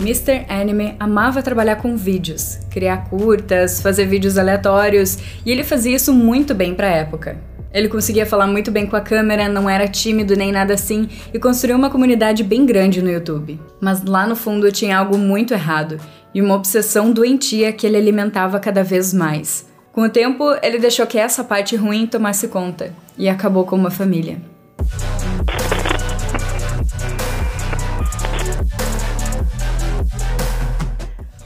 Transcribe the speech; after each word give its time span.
Mr. 0.00 0.44
Anime 0.48 0.96
amava 0.98 1.42
trabalhar 1.42 1.76
com 1.76 1.96
vídeos, 1.96 2.58
criar 2.70 3.08
curtas, 3.08 3.80
fazer 3.80 4.06
vídeos 4.06 4.36
aleatórios, 4.36 5.18
e 5.46 5.50
ele 5.50 5.62
fazia 5.62 5.94
isso 5.94 6.12
muito 6.12 6.54
bem 6.54 6.74
para 6.74 6.88
a 6.88 6.90
época. 6.90 7.38
Ele 7.72 7.88
conseguia 7.88 8.24
falar 8.24 8.46
muito 8.46 8.70
bem 8.70 8.86
com 8.86 8.94
a 8.94 9.00
câmera, 9.00 9.48
não 9.48 9.68
era 9.68 9.88
tímido 9.88 10.36
nem 10.36 10.52
nada 10.52 10.74
assim 10.74 11.08
e 11.32 11.40
construiu 11.40 11.76
uma 11.76 11.90
comunidade 11.90 12.44
bem 12.44 12.64
grande 12.64 13.02
no 13.02 13.10
YouTube. 13.10 13.58
Mas 13.80 14.04
lá 14.04 14.26
no 14.28 14.36
fundo 14.36 14.70
tinha 14.70 14.96
algo 14.96 15.18
muito 15.18 15.52
errado 15.52 15.98
e 16.32 16.40
uma 16.40 16.54
obsessão 16.54 17.10
doentia 17.10 17.72
que 17.72 17.84
ele 17.84 17.96
alimentava 17.96 18.60
cada 18.60 18.84
vez 18.84 19.12
mais. 19.12 19.66
Com 19.90 20.02
o 20.02 20.08
tempo, 20.08 20.44
ele 20.62 20.78
deixou 20.78 21.04
que 21.06 21.18
essa 21.18 21.42
parte 21.42 21.74
ruim 21.74 22.06
tomasse 22.06 22.46
conta 22.46 22.92
e 23.18 23.28
acabou 23.28 23.64
com 23.64 23.74
uma 23.74 23.90
família. 23.90 24.53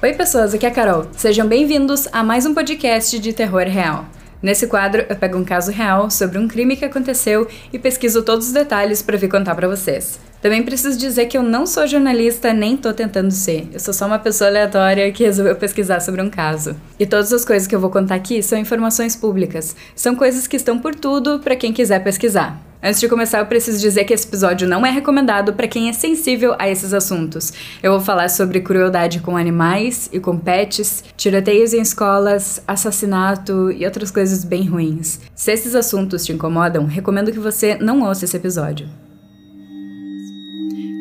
Oi, 0.00 0.12
pessoas, 0.12 0.54
aqui 0.54 0.64
é 0.64 0.68
a 0.68 0.72
Carol. 0.72 1.08
Sejam 1.16 1.44
bem-vindos 1.44 2.06
a 2.12 2.22
mais 2.22 2.46
um 2.46 2.54
podcast 2.54 3.18
de 3.18 3.32
terror 3.32 3.64
real. 3.64 4.06
Nesse 4.40 4.68
quadro, 4.68 5.04
eu 5.08 5.16
pego 5.16 5.36
um 5.36 5.44
caso 5.44 5.72
real 5.72 6.08
sobre 6.08 6.38
um 6.38 6.46
crime 6.46 6.76
que 6.76 6.84
aconteceu 6.84 7.48
e 7.72 7.80
pesquiso 7.80 8.22
todos 8.22 8.46
os 8.46 8.52
detalhes 8.52 9.02
para 9.02 9.16
vir 9.16 9.28
contar 9.28 9.56
para 9.56 9.66
vocês. 9.66 10.20
Também 10.40 10.62
preciso 10.62 10.96
dizer 10.96 11.26
que 11.26 11.36
eu 11.36 11.42
não 11.42 11.66
sou 11.66 11.84
jornalista 11.84 12.52
nem 12.52 12.76
tô 12.76 12.92
tentando 12.92 13.32
ser. 13.32 13.68
Eu 13.72 13.80
sou 13.80 13.92
só 13.92 14.06
uma 14.06 14.20
pessoa 14.20 14.48
aleatória 14.48 15.10
que 15.10 15.24
resolveu 15.24 15.56
pesquisar 15.56 15.98
sobre 15.98 16.22
um 16.22 16.30
caso. 16.30 16.76
E 16.96 17.04
todas 17.04 17.32
as 17.32 17.44
coisas 17.44 17.66
que 17.66 17.74
eu 17.74 17.80
vou 17.80 17.90
contar 17.90 18.14
aqui 18.14 18.40
são 18.40 18.56
informações 18.56 19.16
públicas. 19.16 19.74
São 19.96 20.14
coisas 20.14 20.46
que 20.46 20.54
estão 20.54 20.78
por 20.78 20.94
tudo 20.94 21.40
para 21.40 21.56
quem 21.56 21.72
quiser 21.72 22.04
pesquisar. 22.04 22.67
Antes 22.80 23.00
de 23.00 23.08
começar, 23.08 23.40
eu 23.40 23.46
preciso 23.46 23.80
dizer 23.80 24.04
que 24.04 24.14
esse 24.14 24.26
episódio 24.26 24.68
não 24.68 24.86
é 24.86 24.90
recomendado 24.90 25.52
para 25.52 25.66
quem 25.66 25.88
é 25.88 25.92
sensível 25.92 26.54
a 26.60 26.68
esses 26.68 26.94
assuntos. 26.94 27.52
Eu 27.82 27.90
vou 27.90 28.00
falar 28.00 28.28
sobre 28.28 28.60
crueldade 28.60 29.18
com 29.18 29.36
animais 29.36 30.08
e 30.12 30.20
com 30.20 30.38
pets, 30.38 31.02
tiroteios 31.16 31.74
em 31.74 31.80
escolas, 31.80 32.62
assassinato 32.68 33.72
e 33.72 33.84
outras 33.84 34.12
coisas 34.12 34.44
bem 34.44 34.64
ruins. 34.64 35.20
Se 35.34 35.50
esses 35.50 35.74
assuntos 35.74 36.24
te 36.24 36.32
incomodam, 36.32 36.86
recomendo 36.86 37.32
que 37.32 37.40
você 37.40 37.74
não 37.74 38.02
ouça 38.02 38.24
esse 38.24 38.36
episódio. 38.36 38.88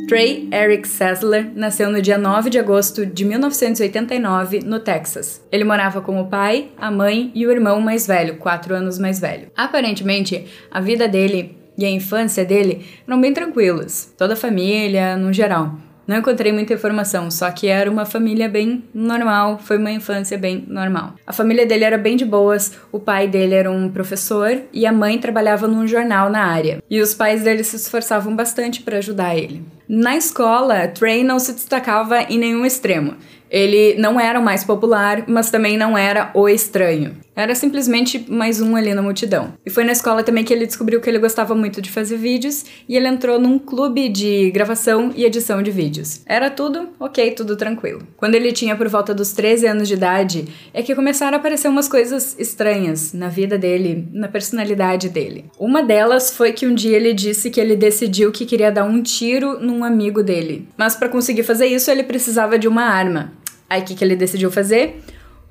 Trey 0.07 0.47
Eric 0.53 0.87
Sessler 0.87 1.51
nasceu 1.53 1.91
no 1.91 2.01
dia 2.01 2.17
9 2.17 2.49
de 2.49 2.57
agosto 2.57 3.05
de 3.05 3.25
1989, 3.25 4.61
no 4.61 4.79
Texas. 4.79 5.45
Ele 5.51 5.65
morava 5.65 5.99
com 5.99 6.21
o 6.21 6.27
pai, 6.27 6.69
a 6.77 6.89
mãe 6.89 7.29
e 7.35 7.45
o 7.45 7.51
irmão 7.51 7.81
mais 7.81 8.07
velho, 8.07 8.37
quatro 8.37 8.73
anos 8.73 8.97
mais 8.97 9.19
velho. 9.19 9.49
Aparentemente, 9.53 10.47
a 10.71 10.79
vida 10.79 11.09
dele 11.09 11.56
e 11.77 11.85
a 11.85 11.89
infância 11.89 12.43
dele 12.43 12.85
eram 13.07 13.21
bem 13.21 13.33
tranquilos, 13.33 14.13
toda 14.17 14.33
a 14.33 14.37
família, 14.37 15.15
no 15.15 15.31
geral. 15.31 15.75
Não 16.07 16.17
encontrei 16.17 16.53
muita 16.53 16.73
informação, 16.73 17.29
só 17.29 17.51
que 17.51 17.67
era 17.67 17.91
uma 17.91 18.05
família 18.05 18.47
bem 18.47 18.85
normal, 18.93 19.59
foi 19.59 19.77
uma 19.77 19.91
infância 19.91 20.37
bem 20.37 20.63
normal. 20.65 21.15
A 21.27 21.33
família 21.33 21.65
dele 21.65 21.83
era 21.83 21.97
bem 21.97 22.15
de 22.15 22.23
boas, 22.23 22.71
o 22.93 22.99
pai 22.99 23.27
dele 23.27 23.53
era 23.53 23.69
um 23.69 23.89
professor 23.89 24.57
e 24.71 24.85
a 24.85 24.93
mãe 24.93 25.17
trabalhava 25.17 25.67
num 25.67 25.85
jornal 25.85 26.29
na 26.29 26.45
área. 26.45 26.81
E 26.89 27.01
os 27.01 27.13
pais 27.13 27.43
dele 27.43 27.61
se 27.61 27.75
esforçavam 27.75 28.33
bastante 28.33 28.81
para 28.81 28.99
ajudar 28.99 29.35
ele. 29.35 29.61
Na 29.89 30.17
escola, 30.17 30.87
Trey 30.87 31.23
não 31.23 31.39
se 31.39 31.53
destacava 31.53 32.23
em 32.23 32.37
nenhum 32.37 32.65
extremo. 32.65 33.15
Ele 33.49 33.95
não 33.97 34.19
era 34.19 34.39
o 34.39 34.43
mais 34.43 34.63
popular, 34.63 35.23
mas 35.27 35.49
também 35.49 35.77
não 35.77 35.97
era 35.97 36.29
o 36.33 36.49
estranho. 36.49 37.15
Era 37.37 37.53
simplesmente 37.53 38.25
mais 38.27 38.59
um 38.59 38.75
ali 38.75 38.95
na 38.95 39.01
multidão. 39.03 39.53
E 39.63 39.69
foi 39.69 39.83
na 39.83 39.91
escola 39.91 40.23
também 40.23 40.43
que 40.43 40.51
ele 40.51 40.65
descobriu 40.65 40.99
que 40.99 41.07
ele 41.07 41.19
gostava 41.19 41.53
muito 41.53 41.79
de 41.83 41.91
fazer 41.91 42.17
vídeos 42.17 42.65
e 42.89 42.97
ele 42.97 43.07
entrou 43.07 43.39
num 43.39 43.59
clube 43.59 44.09
de 44.09 44.49
gravação 44.49 45.13
e 45.15 45.23
edição 45.23 45.61
de 45.61 45.69
vídeos. 45.69 46.21
Era 46.25 46.49
tudo 46.49 46.89
ok, 46.99 47.29
tudo 47.31 47.55
tranquilo. 47.55 48.01
Quando 48.17 48.33
ele 48.33 48.51
tinha 48.51 48.75
por 48.75 48.87
volta 48.87 49.13
dos 49.13 49.33
13 49.33 49.67
anos 49.67 49.87
de 49.87 49.93
idade, 49.93 50.45
é 50.73 50.81
que 50.81 50.95
começaram 50.95 51.37
a 51.37 51.39
aparecer 51.39 51.67
umas 51.67 51.87
coisas 51.87 52.35
estranhas 52.39 53.13
na 53.13 53.29
vida 53.29 53.55
dele, 53.55 54.07
na 54.11 54.27
personalidade 54.27 55.07
dele. 55.07 55.45
Uma 55.59 55.83
delas 55.83 56.35
foi 56.35 56.53
que 56.53 56.65
um 56.65 56.73
dia 56.73 56.97
ele 56.97 57.13
disse 57.13 57.51
que 57.51 57.61
ele 57.61 57.75
decidiu 57.75 58.31
que 58.31 58.47
queria 58.47 58.71
dar 58.71 58.83
um 58.83 58.99
tiro 59.03 59.59
num 59.59 59.76
amigo 59.83 60.23
dele. 60.23 60.67
Mas 60.77 60.95
para 60.95 61.09
conseguir 61.09 61.43
fazer 61.43 61.67
isso, 61.67 61.89
ele 61.89 62.03
precisava 62.03 62.57
de 62.57 62.67
uma 62.67 62.83
arma. 62.83 63.33
Aí 63.69 63.81
o 63.81 63.85
que, 63.85 63.95
que 63.95 64.03
ele 64.03 64.15
decidiu 64.15 64.51
fazer? 64.51 65.01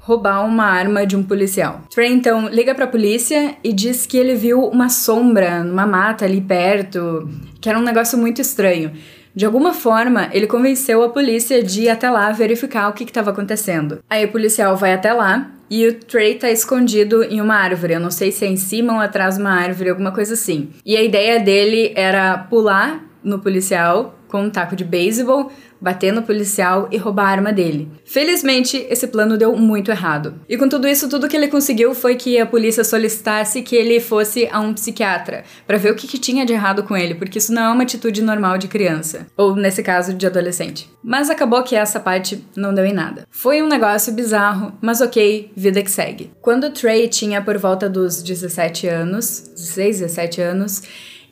roubar 0.07 0.47
uma 0.47 0.65
arma 0.65 1.05
de 1.05 1.17
um 1.17 1.23
policial. 1.23 1.81
Trey 1.93 2.13
então 2.13 2.49
liga 2.49 2.73
para 2.77 2.85
a 2.85 2.89
polícia 2.89 3.57
e 3.65 3.73
diz 3.73 4.07
que 4.07 4.17
ele 4.17 4.37
viu 4.37 4.63
uma 4.63 4.89
sombra 4.89 5.65
numa 5.65 5.85
mata 5.85 6.25
ali 6.25 6.41
perto, 6.41 7.29
que 7.61 7.69
era 7.69 7.77
um 7.77 7.83
negócio 7.83 8.17
muito 8.17 8.41
estranho. 8.41 8.93
De 9.35 9.45
alguma 9.45 9.75
forma, 9.75 10.31
ele 10.33 10.47
convenceu 10.47 11.03
a 11.03 11.09
polícia 11.09 11.61
de 11.61 11.83
ir 11.83 11.89
até 11.89 12.09
lá 12.09 12.31
verificar 12.31 12.89
o 12.89 12.93
que 12.93 13.03
estava 13.03 13.33
acontecendo. 13.33 13.99
Aí 14.09 14.25
o 14.25 14.31
policial 14.31 14.77
vai 14.77 14.95
até 14.95 15.13
lá 15.13 15.51
e 15.69 15.87
o 15.89 15.95
Trey 15.95 16.37
tá 16.37 16.51
escondido 16.51 17.25
em 17.25 17.41
uma 17.41 17.57
árvore. 17.57 17.95
Eu 17.95 18.01
não 18.01 18.11
sei 18.11 18.31
se 18.31 18.45
é 18.45 18.49
em 18.49 18.57
cima 18.57 18.95
ou 18.95 19.01
atrás 19.01 19.35
de 19.35 19.41
uma 19.41 19.51
árvore, 19.51 19.91
alguma 19.91 20.13
coisa 20.13 20.35
assim. 20.35 20.71
E 20.87 20.97
a 20.97 21.03
ideia 21.03 21.41
dele 21.41 21.93
era 21.97 22.39
pular 22.39 23.06
no 23.27 23.41
policial 23.41 24.15
com 24.29 24.43
um 24.43 24.51
taco 24.51 24.77
de 24.77 24.85
beisebol, 24.85 25.51
bater 25.81 26.13
no 26.13 26.23
policial 26.23 26.89
e 26.91 26.97
roubar 26.97 27.27
a 27.27 27.31
arma 27.31 27.53
dele. 27.53 27.89
Felizmente, 28.05 28.87
esse 28.91 29.07
plano 29.07 29.37
deu 29.37 29.57
muito 29.57 29.91
errado. 29.91 30.35
E 30.49 30.57
com 30.57 30.69
tudo 30.69 30.89
isso, 30.89 31.09
tudo 31.09 31.29
que 31.29 31.37
ele 31.37 31.49
conseguiu 31.49 31.95
foi 31.95 32.17
que 32.17 32.39
a 32.39 32.47
polícia 32.47 32.83
solicitasse 32.83 33.63
que 33.63 33.77
ele 33.77 34.01
fosse 34.01 34.49
a 34.51 34.61
um 34.61 34.75
psiquiatra 34.75 35.45
para 35.67 35.79
ver 35.79 35.93
o 35.93 35.95
que, 35.95 36.07
que, 36.07 36.19
tinha 36.19 36.47
de 36.47 36.53
errado 36.53 36.83
com 36.83 36.97
ele, 36.97 37.15
porque 37.15 37.39
isso 37.39 37.53
não 37.53 37.63
é 37.63 37.69
uma 37.71 37.83
atitude 37.83 38.23
normal 38.23 38.59
de 38.59 38.69
criança, 38.69 39.27
ou 39.37 39.55
nesse 39.55 39.83
caso, 39.83 40.15
de 40.15 40.27
adolescente. 40.27 40.91
Mas 41.05 41.31
acabou 41.31 41.63
que 41.63 41.77
essa 41.77 42.01
parte 42.01 42.45
não 42.57 42.75
deu 42.75 42.85
em 42.85 42.93
nada. 42.93 43.27
Foi 43.31 43.63
um 43.63 43.69
negócio 43.69 44.13
bizarro, 44.13 44.73
mas 44.81 45.01
ok, 45.01 45.53
vida 45.55 45.83
que 45.83 45.91
segue. 45.91 46.31
Quando 46.41 46.71
Trey 46.71 47.09
tinha 47.09 47.43
por 47.43 47.59
volta 47.59 47.89
dos 47.89 48.23
17 48.23 48.89
anos, 48.89 49.53
16, 49.55 50.01
17 50.01 50.41
anos, 50.41 50.83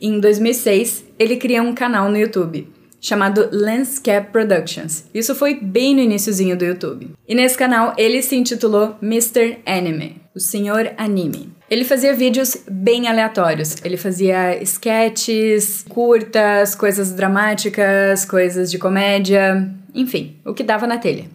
em 0.06 0.20
2006, 0.20 1.04
ele 1.18 1.36
criou 1.36 1.66
um 1.66 1.74
canal 1.74 2.10
no 2.10 2.16
YouTube 2.16 2.68
chamado 3.00 3.50
Landscape 3.52 4.32
Productions. 4.32 5.04
Isso 5.12 5.34
foi 5.34 5.60
bem 5.60 5.94
no 5.94 6.00
iníciozinho 6.00 6.56
do 6.56 6.64
YouTube. 6.64 7.10
E 7.28 7.34
nesse 7.34 7.56
canal 7.56 7.92
ele 7.98 8.22
se 8.22 8.34
intitulou 8.34 8.96
Mr. 9.02 9.58
Anime, 9.66 10.22
o 10.34 10.40
Senhor 10.40 10.94
Anime. 10.96 11.52
Ele 11.70 11.84
fazia 11.84 12.14
vídeos 12.14 12.56
bem 12.66 13.06
aleatórios. 13.06 13.76
Ele 13.84 13.98
fazia 13.98 14.62
sketches, 14.62 15.84
curtas, 15.86 16.74
coisas 16.74 17.12
dramáticas, 17.12 18.24
coisas 18.24 18.70
de 18.70 18.78
comédia, 18.78 19.70
enfim, 19.94 20.36
o 20.44 20.54
que 20.54 20.62
dava 20.62 20.86
na 20.86 20.96
telha. 20.96 21.26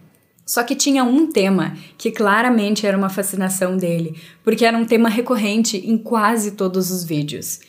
Só 0.44 0.64
que 0.64 0.74
tinha 0.74 1.04
um 1.04 1.30
tema 1.30 1.76
que 1.96 2.10
claramente 2.10 2.84
era 2.84 2.98
uma 2.98 3.08
fascinação 3.08 3.76
dele, 3.76 4.16
porque 4.42 4.64
era 4.64 4.76
um 4.76 4.84
tema 4.84 5.08
recorrente 5.08 5.76
em 5.76 5.96
quase 5.96 6.52
todos 6.52 6.90
os 6.90 7.04
vídeos, 7.04 7.60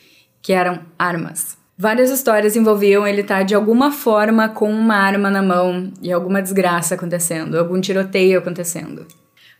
que 0.42 0.52
eram 0.52 0.80
armas. 0.98 1.56
Várias 1.78 2.10
histórias 2.10 2.54
envolviam 2.54 3.06
ele 3.06 3.22
estar 3.22 3.44
de 3.44 3.54
alguma 3.54 3.90
forma 3.90 4.48
com 4.48 4.70
uma 4.70 4.96
arma 4.96 5.30
na 5.30 5.42
mão 5.42 5.90
e 6.02 6.12
alguma 6.12 6.42
desgraça 6.42 6.94
acontecendo, 6.94 7.58
algum 7.58 7.80
tiroteio 7.80 8.38
acontecendo. 8.38 9.06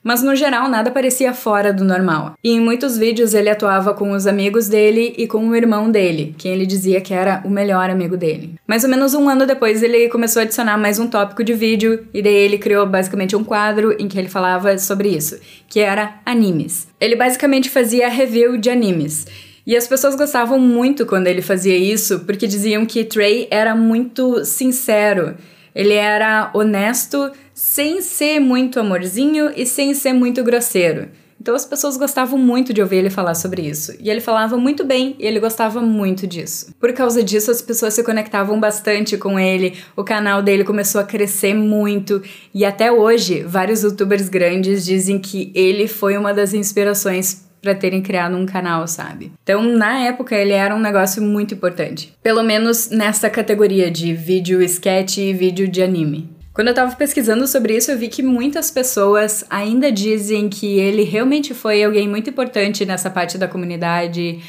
Mas 0.04 0.22
no 0.22 0.34
geral 0.34 0.68
nada 0.68 0.90
parecia 0.90 1.32
fora 1.32 1.72
do 1.72 1.84
normal. 1.84 2.34
E 2.42 2.50
em 2.50 2.60
muitos 2.60 2.98
vídeos 2.98 3.34
ele 3.34 3.48
atuava 3.48 3.94
com 3.94 4.10
os 4.10 4.26
amigos 4.26 4.68
dele 4.68 5.14
e 5.16 5.28
com 5.28 5.48
o 5.48 5.54
irmão 5.54 5.90
dele, 5.90 6.34
quem 6.36 6.52
ele 6.52 6.66
dizia 6.66 7.00
que 7.00 7.14
era 7.14 7.40
o 7.44 7.50
melhor 7.50 7.88
amigo 7.88 8.16
dele. 8.16 8.56
Mais 8.66 8.82
ou 8.82 8.90
menos 8.90 9.14
um 9.14 9.28
ano 9.28 9.46
depois 9.46 9.82
ele 9.82 10.08
começou 10.08 10.40
a 10.40 10.42
adicionar 10.42 10.76
mais 10.76 10.98
um 10.98 11.06
tópico 11.06 11.44
de 11.44 11.54
vídeo 11.54 12.06
e 12.12 12.20
daí 12.20 12.34
ele 12.34 12.58
criou 12.58 12.84
basicamente 12.84 13.36
um 13.36 13.44
quadro 13.44 13.94
em 13.98 14.08
que 14.08 14.18
ele 14.18 14.28
falava 14.28 14.76
sobre 14.76 15.08
isso, 15.08 15.38
que 15.68 15.78
era 15.78 16.14
animes. 16.26 16.88
Ele 17.00 17.14
basicamente 17.14 17.70
fazia 17.70 18.08
review 18.08 18.56
de 18.56 18.70
animes. 18.70 19.26
E 19.66 19.76
as 19.76 19.86
pessoas 19.86 20.16
gostavam 20.16 20.58
muito 20.58 21.06
quando 21.06 21.28
ele 21.28 21.40
fazia 21.40 21.76
isso, 21.76 22.20
porque 22.20 22.46
diziam 22.46 22.84
que 22.84 23.04
Trey 23.04 23.46
era 23.50 23.74
muito 23.74 24.44
sincero. 24.44 25.36
Ele 25.74 25.94
era 25.94 26.50
honesto, 26.52 27.30
sem 27.54 28.02
ser 28.02 28.40
muito 28.40 28.80
amorzinho 28.80 29.52
e 29.56 29.64
sem 29.64 29.94
ser 29.94 30.12
muito 30.12 30.42
grosseiro. 30.42 31.08
Então 31.40 31.56
as 31.56 31.64
pessoas 31.64 31.96
gostavam 31.96 32.38
muito 32.38 32.72
de 32.72 32.80
ouvir 32.80 32.98
ele 32.98 33.10
falar 33.10 33.34
sobre 33.34 33.62
isso. 33.62 33.92
E 33.98 34.08
ele 34.08 34.20
falava 34.20 34.56
muito 34.56 34.84
bem 34.84 35.16
e 35.18 35.26
ele 35.26 35.40
gostava 35.40 35.80
muito 35.80 36.24
disso. 36.24 36.72
Por 36.78 36.92
causa 36.92 37.20
disso, 37.20 37.50
as 37.50 37.60
pessoas 37.60 37.94
se 37.94 38.04
conectavam 38.04 38.60
bastante 38.60 39.16
com 39.16 39.40
ele, 39.40 39.76
o 39.96 40.04
canal 40.04 40.40
dele 40.40 40.62
começou 40.62 41.00
a 41.00 41.04
crescer 41.04 41.52
muito. 41.52 42.22
E 42.54 42.64
até 42.64 42.92
hoje, 42.92 43.42
vários 43.42 43.82
youtubers 43.82 44.28
grandes 44.28 44.84
dizem 44.84 45.18
que 45.18 45.50
ele 45.52 45.88
foi 45.88 46.16
uma 46.16 46.32
das 46.32 46.54
inspirações 46.54 47.42
para 47.62 47.74
terem 47.76 48.02
criado 48.02 48.36
um 48.36 48.44
canal, 48.44 48.86
sabe? 48.88 49.32
Então, 49.42 49.62
na 49.62 50.00
época, 50.00 50.34
ele 50.34 50.52
era 50.52 50.74
um 50.74 50.80
negócio 50.80 51.22
muito 51.22 51.54
importante. 51.54 52.12
Pelo 52.20 52.42
menos 52.42 52.90
nessa 52.90 53.30
categoria 53.30 53.88
de 53.88 54.12
vídeo 54.12 54.60
sketch 54.60 55.18
e 55.18 55.32
vídeo 55.32 55.68
de 55.68 55.80
anime. 55.80 56.28
Quando 56.52 56.68
eu 56.68 56.74
tava 56.74 56.94
pesquisando 56.96 57.46
sobre 57.46 57.76
isso, 57.76 57.90
eu 57.90 57.96
vi 57.96 58.08
que 58.08 58.22
muitas 58.22 58.70
pessoas 58.70 59.44
ainda 59.48 59.90
dizem 59.90 60.50
que 60.50 60.78
ele 60.78 61.02
realmente 61.02 61.54
foi 61.54 61.82
alguém 61.82 62.06
muito 62.06 62.28
importante 62.28 62.84
nessa 62.84 63.08
parte 63.08 63.38
da 63.38 63.48
comunidade 63.48 64.40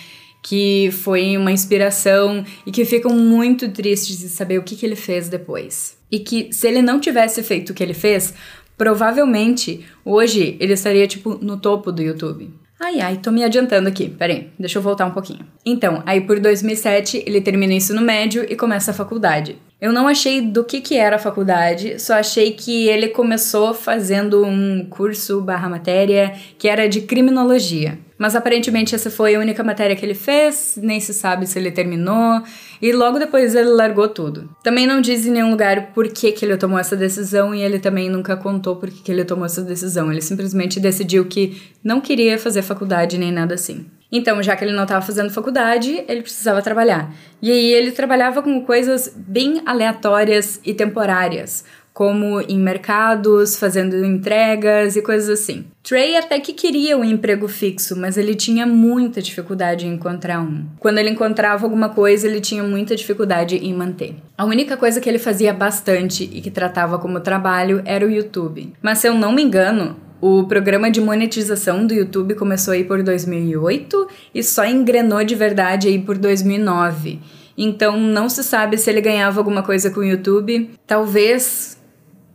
que 0.41 0.89
foi 0.91 1.37
uma 1.37 1.53
inspiração 1.53 2.43
e 2.65 2.71
que 2.71 2.83
ficam 2.83 3.15
muito 3.15 3.69
tristes 3.69 4.19
de 4.19 4.27
saber 4.27 4.57
o 4.57 4.63
que, 4.63 4.75
que 4.75 4.85
ele 4.85 4.97
fez 4.97 5.29
depois. 5.29 5.97
E 6.11 6.19
que 6.19 6.51
se 6.51 6.67
ele 6.67 6.81
não 6.81 6.99
tivesse 6.99 7.41
feito 7.41 7.69
o 7.69 7.73
que 7.73 7.81
ele 7.81 7.93
fez, 7.93 8.33
provavelmente 8.77 9.85
hoje 10.03 10.57
ele 10.59 10.73
estaria 10.73 11.07
tipo 11.07 11.39
no 11.41 11.55
topo 11.55 11.93
do 11.93 12.01
YouTube. 12.01 12.51
Ai, 12.83 12.99
ai, 12.99 13.15
tô 13.15 13.31
me 13.31 13.45
adiantando 13.45 13.87
aqui. 13.87 14.09
Peraí, 14.09 14.49
deixa 14.59 14.77
eu 14.77 14.81
voltar 14.81 15.05
um 15.05 15.11
pouquinho. 15.11 15.39
Então, 15.65 16.03
aí 16.05 16.19
por 16.19 16.37
2007 16.37 17.23
ele 17.25 17.39
termina 17.39 17.71
o 17.71 17.77
ensino 17.77 18.01
médio 18.01 18.45
e 18.49 18.57
começa 18.57 18.91
a 18.91 18.93
faculdade. 18.93 19.57
Eu 19.79 19.93
não 19.93 20.05
achei 20.05 20.41
do 20.41 20.65
que, 20.65 20.81
que 20.81 20.97
era 20.97 21.15
a 21.15 21.19
faculdade, 21.19 21.97
só 21.97 22.15
achei 22.15 22.51
que 22.51 22.89
ele 22.89 23.07
começou 23.07 23.73
fazendo 23.73 24.45
um 24.45 24.85
curso 24.89 25.39
barra 25.39 25.69
matéria 25.69 26.33
que 26.57 26.67
era 26.67 26.89
de 26.89 27.01
criminologia. 27.01 27.97
Mas 28.23 28.37
aparentemente 28.37 28.95
essa 28.95 29.11
foi 29.11 29.35
a 29.35 29.39
única 29.41 29.61
matéria 29.65 29.97
que 29.97 30.05
ele 30.05 30.13
fez, 30.13 30.79
nem 30.81 30.97
se 30.97 31.13
sabe 31.13 31.45
se 31.45 31.59
ele 31.59 31.69
terminou, 31.69 32.41
e 32.81 32.93
logo 32.93 33.19
depois 33.19 33.53
ele 33.53 33.67
largou 33.67 34.07
tudo. 34.07 34.49
Também 34.63 34.87
não 34.87 35.01
diz 35.01 35.25
em 35.25 35.31
nenhum 35.31 35.51
lugar 35.51 35.87
por 35.87 36.07
que, 36.07 36.31
que 36.31 36.45
ele 36.45 36.55
tomou 36.55 36.79
essa 36.79 36.95
decisão, 36.95 37.53
e 37.53 37.61
ele 37.61 37.79
também 37.79 38.09
nunca 38.09 38.37
contou 38.37 38.77
por 38.77 38.89
que, 38.89 39.01
que 39.01 39.11
ele 39.11 39.25
tomou 39.25 39.45
essa 39.45 39.61
decisão. 39.61 40.09
Ele 40.09 40.21
simplesmente 40.21 40.79
decidiu 40.79 41.25
que 41.25 41.61
não 41.83 41.99
queria 41.99 42.39
fazer 42.39 42.61
faculdade 42.61 43.17
nem 43.17 43.29
nada 43.29 43.55
assim. 43.55 43.87
Então, 44.09 44.41
já 44.41 44.55
que 44.55 44.63
ele 44.63 44.71
não 44.71 44.83
estava 44.83 45.05
fazendo 45.05 45.29
faculdade, 45.29 46.05
ele 46.07 46.21
precisava 46.21 46.61
trabalhar. 46.61 47.13
E 47.41 47.51
aí 47.51 47.73
ele 47.73 47.91
trabalhava 47.91 48.41
com 48.41 48.63
coisas 48.63 49.11
bem 49.13 49.61
aleatórias 49.65 50.61
e 50.63 50.73
temporárias, 50.73 51.65
como 51.93 52.41
em 52.41 52.57
mercados, 52.57 53.55
fazendo 53.55 54.03
entregas 54.03 54.95
e 54.95 55.01
coisas 55.01 55.29
assim. 55.29 55.65
Trey 55.83 56.17
até 56.17 56.39
que 56.39 56.53
queria 56.53 56.97
um 56.97 57.03
emprego 57.03 57.47
fixo, 57.47 57.95
mas 57.95 58.17
ele 58.17 58.33
tinha 58.33 58.65
muita 58.65 59.21
dificuldade 59.21 59.85
em 59.85 59.93
encontrar 59.93 60.41
um. 60.41 60.65
Quando 60.79 60.97
ele 60.97 61.11
encontrava 61.11 61.65
alguma 61.65 61.89
coisa, 61.89 62.27
ele 62.27 62.41
tinha 62.41 62.63
muita 62.63 62.95
dificuldade 62.95 63.57
em 63.57 63.73
manter. 63.73 64.15
A 64.37 64.45
única 64.45 64.75
coisa 64.75 64.99
que 64.99 65.07
ele 65.07 65.19
fazia 65.19 65.53
bastante 65.53 66.23
e 66.23 66.41
que 66.41 66.49
tratava 66.49 66.97
como 66.97 67.19
trabalho 67.19 67.81
era 67.85 68.05
o 68.05 68.09
YouTube. 68.09 68.73
Mas 68.81 68.99
se 68.99 69.07
eu 69.07 69.13
não 69.13 69.31
me 69.31 69.43
engano, 69.43 69.95
o 70.19 70.45
programa 70.45 70.89
de 70.89 71.01
monetização 71.01 71.85
do 71.85 71.93
YouTube 71.93 72.33
começou 72.35 72.73
aí 72.73 72.85
por 72.85 73.03
2008 73.03 74.07
e 74.33 74.41
só 74.41 74.65
engrenou 74.65 75.23
de 75.23 75.35
verdade 75.35 75.89
aí 75.89 75.99
por 75.99 76.17
2009. 76.17 77.19
Então 77.57 77.99
não 77.99 78.29
se 78.29 78.43
sabe 78.43 78.77
se 78.77 78.89
ele 78.89 79.01
ganhava 79.01 79.39
alguma 79.39 79.61
coisa 79.61 79.91
com 79.91 79.99
o 79.99 80.03
YouTube. 80.03 80.71
Talvez 80.87 81.77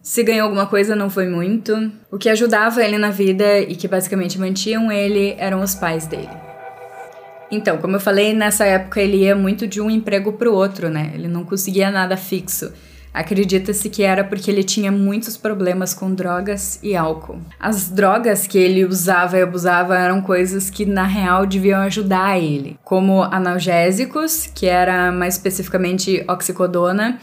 se 0.08 0.22
ganhou 0.22 0.44
alguma 0.44 0.64
coisa 0.64 0.96
não 0.96 1.10
foi 1.10 1.26
muito. 1.26 1.92
O 2.10 2.16
que 2.16 2.30
ajudava 2.30 2.82
ele 2.82 2.96
na 2.96 3.10
vida 3.10 3.58
e 3.58 3.76
que 3.76 3.86
basicamente 3.86 4.38
mantinham 4.38 4.90
ele 4.90 5.34
eram 5.36 5.60
os 5.60 5.74
pais 5.74 6.06
dele. 6.06 6.30
Então, 7.50 7.76
como 7.76 7.96
eu 7.96 8.00
falei, 8.00 8.32
nessa 8.32 8.64
época 8.64 9.02
ele 9.02 9.18
ia 9.18 9.36
muito 9.36 9.66
de 9.66 9.82
um 9.82 9.90
emprego 9.90 10.32
para 10.32 10.48
o 10.48 10.54
outro, 10.54 10.88
né? 10.88 11.10
Ele 11.12 11.28
não 11.28 11.44
conseguia 11.44 11.90
nada 11.90 12.16
fixo. 12.16 12.72
Acredita-se 13.12 13.90
que 13.90 14.02
era 14.02 14.24
porque 14.24 14.50
ele 14.50 14.64
tinha 14.64 14.90
muitos 14.90 15.36
problemas 15.36 15.92
com 15.92 16.14
drogas 16.14 16.80
e 16.82 16.96
álcool. 16.96 17.40
As 17.60 17.90
drogas 17.90 18.46
que 18.46 18.56
ele 18.56 18.86
usava 18.86 19.36
e 19.36 19.42
abusava 19.42 19.98
eram 19.98 20.22
coisas 20.22 20.70
que 20.70 20.86
na 20.86 21.04
real 21.04 21.44
deviam 21.44 21.82
ajudar 21.82 22.38
ele, 22.38 22.78
como 22.82 23.22
analgésicos, 23.24 24.46
que 24.54 24.64
era 24.64 25.12
mais 25.12 25.34
especificamente 25.34 26.24
oxicodona, 26.26 27.18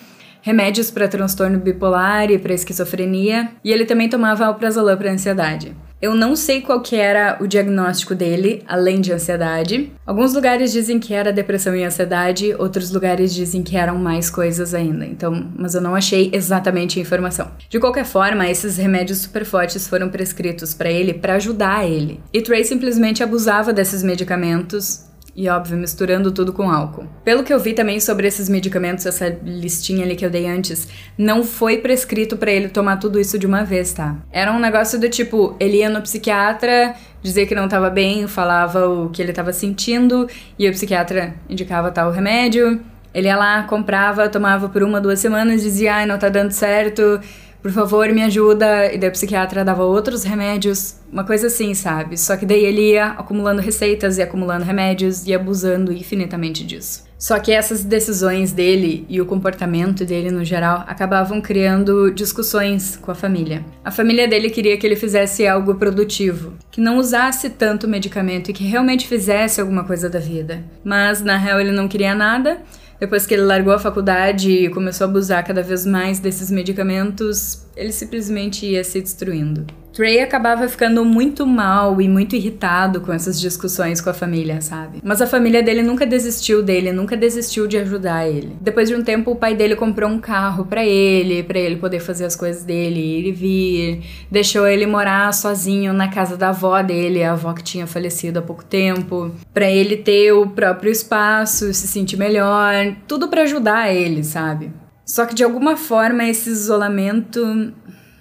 remédios 0.45 0.91
para 0.91 1.07
transtorno 1.07 1.57
bipolar 1.57 2.29
e 2.29 2.37
para 2.37 2.53
esquizofrenia, 2.53 3.49
e 3.63 3.71
ele 3.71 3.83
também 3.83 4.07
tomava 4.07 4.45
alprazolam 4.45 4.95
para 4.95 5.11
ansiedade. 5.11 5.75
Eu 5.99 6.13
não 6.13 6.35
sei 6.35 6.61
qual 6.61 6.81
que 6.81 6.95
era 6.95 7.35
o 7.41 7.47
diagnóstico 7.47 8.13
dele, 8.13 8.61
além 8.67 9.01
de 9.01 9.11
ansiedade. 9.11 9.91
Alguns 10.05 10.35
lugares 10.35 10.71
dizem 10.71 10.99
que 10.99 11.15
era 11.15 11.33
depressão 11.33 11.75
e 11.75 11.83
ansiedade, 11.83 12.53
outros 12.59 12.91
lugares 12.91 13.33
dizem 13.33 13.63
que 13.63 13.75
eram 13.75 13.97
mais 13.97 14.29
coisas 14.29 14.75
ainda. 14.75 15.03
Então, 15.03 15.49
mas 15.57 15.73
eu 15.73 15.81
não 15.81 15.95
achei 15.95 16.29
exatamente 16.31 16.99
a 16.99 17.01
informação. 17.01 17.49
De 17.67 17.79
qualquer 17.79 18.05
forma, 18.05 18.47
esses 18.47 18.77
remédios 18.77 19.19
super 19.19 19.45
fortes 19.45 19.87
foram 19.87 20.09
prescritos 20.09 20.75
para 20.75 20.91
ele 20.91 21.15
para 21.15 21.35
ajudar 21.35 21.89
ele. 21.89 22.19
E 22.31 22.39
Trey 22.39 22.63
simplesmente 22.63 23.23
abusava 23.23 23.73
desses 23.73 24.03
medicamentos 24.03 25.05
e 25.35 25.49
óbvio, 25.49 25.77
misturando 25.77 26.31
tudo 26.31 26.53
com 26.53 26.71
álcool. 26.71 27.05
Pelo 27.23 27.43
que 27.43 27.53
eu 27.53 27.59
vi 27.59 27.73
também 27.73 27.99
sobre 27.99 28.25
esses 28.25 28.47
medicamentos, 28.47 29.05
essa 29.05 29.37
listinha 29.43 30.05
ali 30.05 30.15
que 30.15 30.25
eu 30.25 30.29
dei 30.29 30.47
antes, 30.47 30.87
não 31.17 31.43
foi 31.43 31.79
prescrito 31.79 32.37
para 32.37 32.51
ele 32.51 32.69
tomar 32.69 32.97
tudo 32.97 33.19
isso 33.19 33.37
de 33.37 33.45
uma 33.45 33.63
vez, 33.63 33.91
tá? 33.91 34.15
Era 34.31 34.53
um 34.53 34.59
negócio 34.59 34.97
do 34.97 35.09
tipo, 35.09 35.55
ele 35.59 35.77
ia 35.77 35.89
no 35.89 36.01
psiquiatra, 36.01 36.95
dizer 37.21 37.47
que 37.47 37.55
não 37.55 37.67
tava 37.67 37.89
bem, 37.89 38.27
falava 38.27 38.87
o 38.87 39.09
que 39.09 39.21
ele 39.21 39.33
tava 39.33 39.51
sentindo, 39.51 40.29
e 40.57 40.69
o 40.69 40.71
psiquiatra 40.71 41.35
indicava 41.49 41.91
tal 41.91 42.11
remédio. 42.11 42.79
Ele 43.13 43.27
ia 43.27 43.37
lá, 43.37 43.63
comprava, 43.63 44.27
tomava 44.27 44.67
por 44.67 44.83
uma, 44.83 44.99
duas 44.99 45.19
semanas, 45.19 45.61
dizia, 45.61 45.95
ai, 45.95 46.05
não 46.05 46.17
tá 46.17 46.27
dando 46.27 46.51
certo, 46.51 47.19
por 47.65 47.71
favor, 47.71 48.07
me 48.09 48.21
ajuda. 48.21 48.93
E 48.93 48.97
daí 48.99 49.09
o 49.09 49.11
psiquiatra 49.11 49.65
dava 49.65 49.83
outros 49.83 50.23
remédios, 50.23 50.97
uma 51.11 51.23
coisa 51.23 51.47
assim, 51.47 51.73
sabe? 51.73 52.15
Só 52.15 52.37
que 52.37 52.45
daí 52.45 52.63
ele 52.63 52.91
ia 52.91 53.07
acumulando 53.07 53.59
receitas 53.59 54.19
e 54.19 54.21
acumulando 54.21 54.63
remédios 54.63 55.25
e 55.25 55.33
abusando 55.33 55.91
infinitamente 55.91 56.63
disso. 56.63 57.05
Só 57.17 57.39
que 57.39 57.51
essas 57.51 57.83
decisões 57.83 58.51
dele 58.51 59.03
e 59.09 59.19
o 59.19 59.25
comportamento 59.25 60.05
dele 60.05 60.29
no 60.29 60.45
geral 60.45 60.83
acabavam 60.85 61.41
criando 61.41 62.11
discussões 62.11 62.97
com 62.97 63.09
a 63.09 63.15
família. 63.15 63.65
A 63.83 63.89
família 63.89 64.27
dele 64.27 64.51
queria 64.51 64.77
que 64.77 64.85
ele 64.85 64.95
fizesse 64.95 65.47
algo 65.47 65.73
produtivo, 65.73 66.53
que 66.69 66.79
não 66.79 66.99
usasse 66.99 67.49
tanto 67.49 67.87
medicamento 67.87 68.51
e 68.51 68.53
que 68.53 68.63
realmente 68.63 69.07
fizesse 69.07 69.59
alguma 69.59 69.85
coisa 69.85 70.07
da 70.07 70.19
vida. 70.19 70.63
Mas 70.83 71.19
na 71.23 71.35
real 71.35 71.59
ele 71.59 71.71
não 71.71 71.87
queria 71.87 72.13
nada 72.13 72.61
depois 72.99 73.25
que 73.25 73.33
ele 73.33 73.43
largou 73.43 73.73
a 73.73 73.79
faculdade 73.79 74.49
e 74.49 74.69
começou 74.69 75.05
a 75.05 75.09
abusar 75.09 75.45
cada 75.45 75.61
vez 75.61 75.85
mais 75.85 76.19
desses 76.19 76.49
medicamentos, 76.49 77.65
ele 77.75 77.91
simplesmente 77.91 78.65
ia 78.65 78.83
se 78.83 79.01
destruindo. 79.01 79.65
Trey 79.95 80.19
acabava 80.19 80.67
ficando 80.67 81.05
muito 81.05 81.47
mal 81.47 82.01
e 82.01 82.09
muito 82.09 82.35
irritado 82.35 82.99
com 82.99 83.13
essas 83.13 83.39
discussões 83.39 84.01
com 84.01 84.09
a 84.09 84.13
família, 84.13 84.59
sabe? 84.59 84.99
Mas 85.01 85.21
a 85.21 85.25
família 85.25 85.63
dele 85.63 85.81
nunca 85.81 86.05
desistiu 86.05 86.61
dele, 86.61 86.91
nunca 86.91 87.15
desistiu 87.15 87.65
de 87.65 87.77
ajudar 87.77 88.27
ele. 88.27 88.57
Depois 88.59 88.89
de 88.89 88.95
um 88.95 89.01
tempo, 89.01 89.31
o 89.31 89.37
pai 89.37 89.55
dele 89.55 89.73
comprou 89.73 90.09
um 90.09 90.19
carro 90.19 90.65
para 90.65 90.85
ele, 90.85 91.43
para 91.43 91.57
ele 91.57 91.77
poder 91.77 92.01
fazer 92.01 92.25
as 92.25 92.35
coisas 92.35 92.65
dele, 92.65 92.99
ir 92.99 93.27
e 93.27 93.31
vir. 93.31 94.03
Deixou 94.29 94.67
ele 94.67 94.85
morar 94.85 95.33
sozinho 95.33 95.93
na 95.93 96.09
casa 96.09 96.35
da 96.35 96.49
avó 96.49 96.81
dele, 96.81 97.23
a 97.23 97.31
avó 97.31 97.53
que 97.53 97.63
tinha 97.63 97.87
falecido 97.87 98.39
há 98.39 98.41
pouco 98.41 98.65
tempo, 98.65 99.31
para 99.53 99.71
ele 99.71 99.95
ter 99.95 100.33
o 100.33 100.45
próprio 100.45 100.91
espaço, 100.91 101.73
se 101.73 101.87
sentir 101.87 102.17
melhor, 102.17 102.97
tudo 103.07 103.29
para 103.29 103.43
ajudar 103.43 103.95
ele, 103.95 104.25
sabe? 104.25 104.73
Só 105.05 105.25
que 105.25 105.35
de 105.35 105.43
alguma 105.43 105.77
forma 105.77 106.25
esse 106.25 106.49
isolamento 106.49 107.71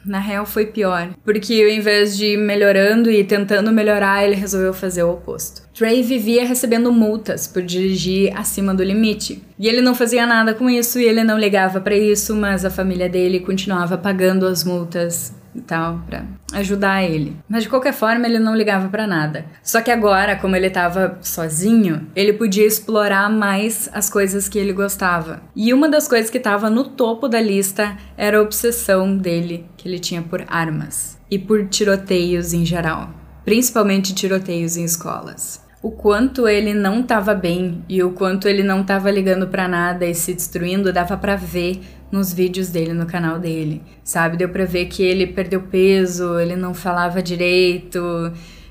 na 0.05 0.19
real 0.19 0.45
foi 0.47 0.67
pior, 0.67 1.11
porque 1.25 1.63
ao 1.63 1.69
invés 1.69 2.17
de 2.17 2.27
ir 2.27 2.37
melhorando 2.37 3.11
e 3.11 3.25
tentando 3.25 3.73
melhorar, 3.73 4.25
ele 4.25 4.35
resolveu 4.35 4.73
fazer 4.73 5.03
o 5.03 5.13
oposto. 5.13 5.63
Trey 5.75 6.03
vivia 6.03 6.47
recebendo 6.47 6.93
multas 6.93 7.47
por 7.47 7.63
dirigir 7.63 8.37
acima 8.37 8.75
do 8.75 8.83
limite. 8.83 9.43
E 9.59 9.69
ele 9.69 9.81
não 9.81 9.95
fazia 9.95 10.27
nada 10.27 10.55
com 10.55 10.69
isso 10.71 10.99
e 10.99 11.05
ele 11.05 11.25
não 11.25 11.39
ligava 11.39 11.81
para 11.81 11.97
isso, 11.97 12.35
mas 12.35 12.65
a 12.65 12.71
família 12.71 13.09
dele 13.09 13.41
continuava 13.41 13.99
pagando 13.99 14.47
as 14.47 14.63
multas 14.65 15.33
e 15.55 15.61
tal, 15.61 16.01
pra 16.07 16.25
ajudar 16.53 17.03
ele. 17.05 17.37
Mas 17.49 17.63
de 17.63 17.69
qualquer 17.69 17.93
forma, 17.93 18.27
ele 18.27 18.39
não 18.39 18.55
ligava 18.55 18.89
para 18.89 19.07
nada. 19.07 19.47
Só 19.63 19.81
que 19.81 19.91
agora, 19.91 20.37
como 20.37 20.57
ele 20.57 20.71
tava 20.71 21.19
sozinho, 21.23 22.07
ele 22.15 22.33
podia 22.33 22.67
explorar 22.67 23.31
mais 23.31 23.89
as 23.93 24.11
coisas 24.11 24.49
que 24.49 24.59
ele 24.59 24.73
gostava. 24.73 25.43
E 25.55 25.73
uma 25.73 25.89
das 25.89 26.09
coisas 26.09 26.31
que 26.31 26.41
tava 26.41 26.69
no 26.69 26.85
topo 26.85 27.29
da 27.29 27.41
lista 27.41 27.97
era 28.17 28.39
a 28.39 28.43
obsessão 28.43 29.17
dele, 29.17 29.67
que 29.77 29.89
ele 29.89 29.99
tinha 29.99 30.23
por 30.23 30.45
armas 30.49 31.19
e 31.31 31.39
por 31.39 31.67
tiroteios 31.67 32.53
em 32.53 32.65
geral, 32.65 33.11
principalmente 33.45 34.15
tiroteios 34.15 34.77
em 34.77 34.85
escolas 34.85 35.64
o 35.85 35.91
quanto 35.91 36.49
ele 36.49 36.73
não 36.73 37.01
estava 37.01 37.35
bem 37.35 37.85
e 37.87 38.03
o 38.03 38.13
quanto 38.13 38.49
ele 38.49 38.63
não 38.63 38.81
estava 38.81 39.11
ligando 39.11 39.49
para 39.49 39.69
nada 39.69 40.07
e 40.07 40.15
se 40.15 40.33
destruindo, 40.33 40.91
dava 40.91 41.15
para 41.15 41.37
ver 41.37 41.79
nos 42.11 42.33
vídeos 42.33 42.71
dele 42.71 42.95
no 42.95 43.05
canal 43.05 43.39
dele, 43.39 43.83
sabe? 44.03 44.39
Deu 44.39 44.49
para 44.49 44.65
ver 44.65 44.87
que 44.87 45.03
ele 45.03 45.27
perdeu 45.27 45.61
peso, 45.61 46.41
ele 46.41 46.57
não 46.57 46.73
falava 46.73 47.23
direito, 47.23 48.01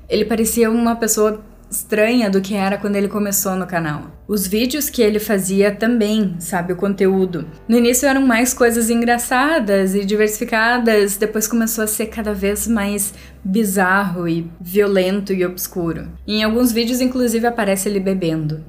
ele 0.10 0.25
parecia 0.25 0.72
uma 0.72 0.96
pessoa 0.96 1.39
estranha 1.73 2.29
do 2.29 2.39
que 2.39 2.53
era 2.53 2.77
quando 2.77 2.95
ele 2.95 3.07
começou 3.07 3.55
no 3.55 3.65
canal. 3.65 4.11
Os 4.27 4.45
vídeos 4.45 4.89
que 4.89 5.01
ele 5.01 5.19
fazia 5.19 5.73
também, 5.73 6.35
sabe, 6.39 6.71
o 6.71 6.75
conteúdo. 6.75 7.45
No 7.67 7.77
início 7.77 8.07
eram 8.07 8.21
mais 8.21 8.53
coisas 8.53 8.89
engraçadas 8.89 9.95
e 9.95 10.05
diversificadas, 10.05 11.17
depois 11.17 11.47
começou 11.47 11.83
a 11.83 11.87
ser 11.87 12.05
cada 12.05 12.33
vez 12.33 12.67
mais 12.67 13.13
bizarro 13.43 14.27
e 14.27 14.49
violento 14.61 15.33
e 15.33 15.43
obscuro. 15.43 16.07
Em 16.27 16.43
alguns 16.43 16.71
vídeos, 16.71 17.01
inclusive, 17.01 17.47
aparece 17.47 17.89
ele 17.89 17.99
bebendo. 17.99 18.63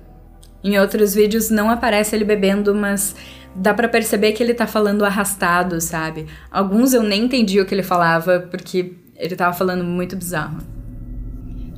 Em 0.62 0.78
outros 0.78 1.14
vídeos 1.14 1.50
não 1.50 1.68
aparece 1.68 2.16
ele 2.16 2.25
bebendo, 2.25 2.75
mas 2.75 3.14
dá 3.54 3.75
para 3.75 3.87
perceber 3.87 4.32
que 4.32 4.42
ele 4.42 4.54
tá 4.54 4.66
falando 4.66 5.04
arrastado, 5.04 5.78
sabe? 5.78 6.26
Alguns 6.50 6.94
eu 6.94 7.02
nem 7.02 7.25
entendi 7.25 7.61
o 7.61 7.66
que 7.66 7.75
ele 7.75 7.82
falava 7.82 8.40
porque 8.50 8.94
ele 9.14 9.37
tava 9.37 9.54
falando 9.54 9.84
muito 9.84 10.16
bizarro. 10.16 10.74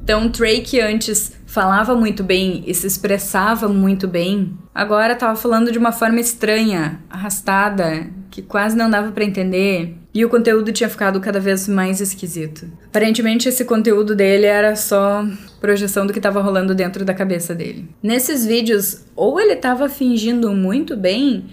Então, 0.07 0.29
Trey, 0.29 0.61
que 0.61 0.79
antes 0.79 1.33
falava 1.47 1.97
muito 1.97 2.23
bem 2.23 2.63
e 2.65 2.73
se 2.73 2.87
expressava 2.87 3.67
muito 3.67 4.07
bem, 4.07 4.57
agora 4.73 5.15
estava 5.15 5.35
falando 5.35 5.73
de 5.73 5.79
uma 5.79 5.91
forma 5.91 6.21
estranha, 6.21 7.01
arrastada, 7.11 8.07
que 8.31 8.41
quase 8.41 8.77
não 8.77 8.89
dava 8.89 9.11
para 9.11 9.25
entender. 9.25 9.97
E 10.15 10.25
o 10.25 10.29
conteúdo 10.29 10.71
tinha 10.71 10.89
ficado 10.89 11.19
cada 11.19 11.41
vez 11.41 11.67
mais 11.67 12.01
esquisito. 12.01 12.71
Aparentemente, 12.87 13.49
esse 13.49 13.65
conteúdo 13.65 14.15
dele 14.15 14.47
era 14.47 14.77
só 14.77 15.27
projeção 15.61 16.07
do 16.07 16.13
que 16.13 16.21
estava 16.21 16.41
rolando 16.41 16.73
dentro 16.73 17.05
da 17.05 17.13
cabeça 17.13 17.53
dele. 17.53 17.89
Nesses 18.01 18.47
vídeos, 18.47 19.07
ou 19.17 19.41
ele 19.41 19.55
estava 19.55 19.89
fingindo 19.89 20.53
muito 20.53 20.97
bem, 20.97 21.47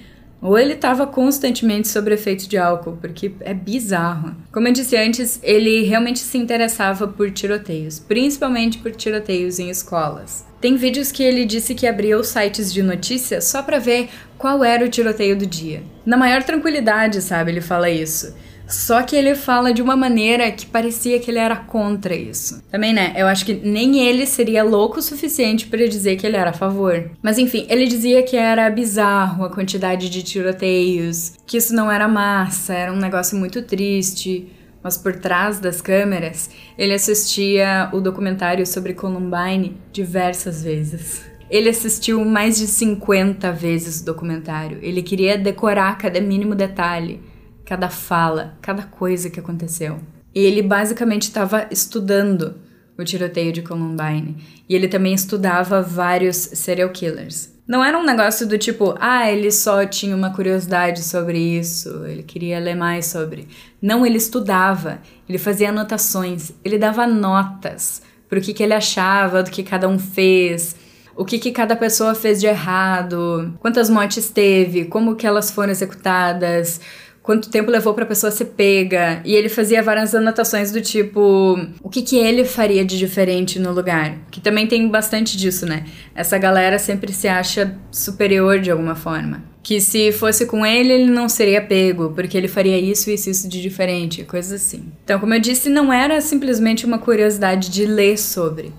ou 0.43 0.59
ele 0.59 0.73
estava 0.73 1.07
constantemente 1.07 1.87
sob 1.87 2.13
efeito 2.13 2.49
de 2.49 2.57
álcool, 2.57 2.97
porque 2.99 3.31
é 3.39 3.53
bizarro. 3.53 4.35
Como 4.51 4.67
eu 4.67 4.73
disse 4.73 4.97
antes, 4.97 5.39
ele 5.41 5.83
realmente 5.83 6.19
se 6.19 6.37
interessava 6.37 7.07
por 7.07 7.31
tiroteios, 7.31 7.97
principalmente 7.97 8.77
por 8.79 8.91
tiroteios 8.91 9.57
em 9.57 9.69
escolas. 9.69 10.45
Tem 10.59 10.75
vídeos 10.75 11.11
que 11.11 11.23
ele 11.23 11.45
disse 11.45 11.73
que 11.73 11.87
abria 11.87 12.19
os 12.19 12.27
sites 12.27 12.73
de 12.73 12.83
notícias 12.83 13.45
só 13.45 13.63
para 13.63 13.79
ver 13.79 14.09
qual 14.37 14.63
era 14.63 14.85
o 14.85 14.89
tiroteio 14.89 15.37
do 15.37 15.45
dia. 15.45 15.81
Na 16.05 16.17
maior 16.17 16.43
tranquilidade, 16.43 17.21
sabe? 17.21 17.51
Ele 17.51 17.61
fala 17.61 17.89
isso. 17.89 18.35
Só 18.73 19.03
que 19.03 19.15
ele 19.15 19.35
fala 19.35 19.71
de 19.71 19.83
uma 19.83 19.95
maneira 19.95 20.51
que 20.51 20.65
parecia 20.65 21.19
que 21.19 21.29
ele 21.29 21.37
era 21.37 21.55
contra 21.55 22.15
isso. 22.15 22.59
Também, 22.71 22.91
né? 22.91 23.13
Eu 23.15 23.27
acho 23.27 23.45
que 23.45 23.53
nem 23.53 23.99
ele 23.99 24.25
seria 24.25 24.63
louco 24.63 24.97
o 24.97 25.01
suficiente 25.01 25.67
para 25.67 25.87
dizer 25.87 26.15
que 26.17 26.25
ele 26.25 26.37
era 26.37 26.49
a 26.49 26.53
favor. 26.53 27.11
Mas 27.21 27.37
enfim, 27.37 27.67
ele 27.69 27.85
dizia 27.85 28.23
que 28.23 28.35
era 28.35 28.67
bizarro 28.71 29.45
a 29.45 29.49
quantidade 29.49 30.09
de 30.09 30.23
tiroteios, 30.23 31.33
que 31.45 31.55
isso 31.55 31.73
não 31.73 31.91
era 31.91 32.07
massa, 32.07 32.73
era 32.73 32.91
um 32.91 32.97
negócio 32.97 33.37
muito 33.37 33.61
triste. 33.61 34.51
Mas 34.81 34.97
por 34.97 35.15
trás 35.17 35.59
das 35.59 35.79
câmeras, 35.79 36.49
ele 36.75 36.95
assistia 36.95 37.89
o 37.93 38.01
documentário 38.01 38.65
sobre 38.65 38.95
Columbine 38.95 39.77
diversas 39.93 40.63
vezes. 40.63 41.21
Ele 41.47 41.69
assistiu 41.69 42.25
mais 42.25 42.57
de 42.57 42.65
50 42.65 43.51
vezes 43.51 44.01
o 44.01 44.05
documentário. 44.05 44.79
Ele 44.81 45.03
queria 45.03 45.37
decorar 45.37 45.97
cada 45.99 46.19
mínimo 46.19 46.55
detalhe 46.55 47.21
cada 47.65 47.89
fala, 47.89 48.57
cada 48.61 48.83
coisa 48.83 49.29
que 49.29 49.39
aconteceu. 49.39 49.99
E 50.33 50.39
ele 50.39 50.61
basicamente 50.61 51.23
estava 51.23 51.67
estudando 51.69 52.55
o 52.97 53.03
tiroteio 53.03 53.51
de 53.51 53.61
Columbine. 53.61 54.37
E 54.67 54.75
ele 54.75 54.87
também 54.87 55.13
estudava 55.13 55.81
vários 55.81 56.37
serial 56.37 56.89
killers. 56.89 57.51
Não 57.65 57.83
era 57.83 57.97
um 57.97 58.05
negócio 58.05 58.45
do 58.45 58.57
tipo, 58.57 58.93
ah, 58.99 59.31
ele 59.31 59.49
só 59.49 59.85
tinha 59.85 60.15
uma 60.15 60.33
curiosidade 60.33 61.01
sobre 61.01 61.39
isso, 61.39 62.03
ele 62.05 62.21
queria 62.21 62.59
ler 62.59 62.75
mais 62.75 63.05
sobre. 63.05 63.47
Não, 63.81 64.05
ele 64.05 64.17
estudava, 64.17 64.99
ele 65.29 65.37
fazia 65.37 65.69
anotações, 65.69 66.51
ele 66.63 66.77
dava 66.77 67.07
notas 67.07 68.01
pro 68.27 68.41
que, 68.41 68.53
que 68.53 68.63
ele 68.63 68.73
achava 68.73 69.41
do 69.41 69.49
que 69.49 69.63
cada 69.63 69.87
um 69.87 69.97
fez, 69.97 70.75
o 71.15 71.23
que, 71.23 71.39
que 71.39 71.51
cada 71.51 71.75
pessoa 71.75 72.13
fez 72.13 72.41
de 72.41 72.47
errado, 72.47 73.53
quantas 73.59 73.89
mortes 73.89 74.29
teve, 74.29 74.85
como 74.85 75.15
que 75.15 75.27
elas 75.27 75.49
foram 75.49 75.71
executadas, 75.71 76.81
quanto 77.23 77.49
tempo 77.49 77.71
levou 77.71 77.93
para 77.93 78.03
a 78.03 78.07
pessoa 78.07 78.29
ser 78.29 78.45
pega. 78.45 79.21
E 79.23 79.33
ele 79.33 79.47
fazia 79.47 79.81
várias 79.81 80.13
anotações 80.13 80.71
do 80.71 80.81
tipo, 80.81 81.57
o 81.81 81.89
que 81.89 82.01
que 82.01 82.17
ele 82.17 82.43
faria 82.43 82.83
de 82.83 82.99
diferente 82.99 83.57
no 83.57 83.71
lugar? 83.71 84.17
Que 84.29 84.41
também 84.41 84.67
tem 84.67 84.87
bastante 84.89 85.37
disso, 85.37 85.65
né? 85.65 85.85
Essa 86.13 86.37
galera 86.37 86.77
sempre 86.77 87.13
se 87.13 87.27
acha 87.27 87.75
superior 87.89 88.59
de 88.59 88.69
alguma 88.69 88.93
forma. 88.93 89.41
Que 89.63 89.79
se 89.79 90.11
fosse 90.11 90.45
com 90.45 90.65
ele, 90.65 90.91
ele 90.91 91.11
não 91.11 91.29
seria 91.29 91.61
pego, 91.61 92.09
porque 92.09 92.37
ele 92.37 92.49
faria 92.49 92.77
isso 92.77 93.09
e 93.09 93.13
isso, 93.13 93.29
isso 93.29 93.47
de 93.47 93.61
diferente, 93.61 94.25
coisas 94.25 94.61
assim. 94.61 94.91
Então, 95.05 95.17
como 95.17 95.33
eu 95.33 95.39
disse, 95.39 95.69
não 95.69 95.91
era 95.93 96.19
simplesmente 96.19 96.85
uma 96.85 96.99
curiosidade 96.99 97.69
de 97.69 97.85
ler 97.85 98.19
sobre. 98.19 98.73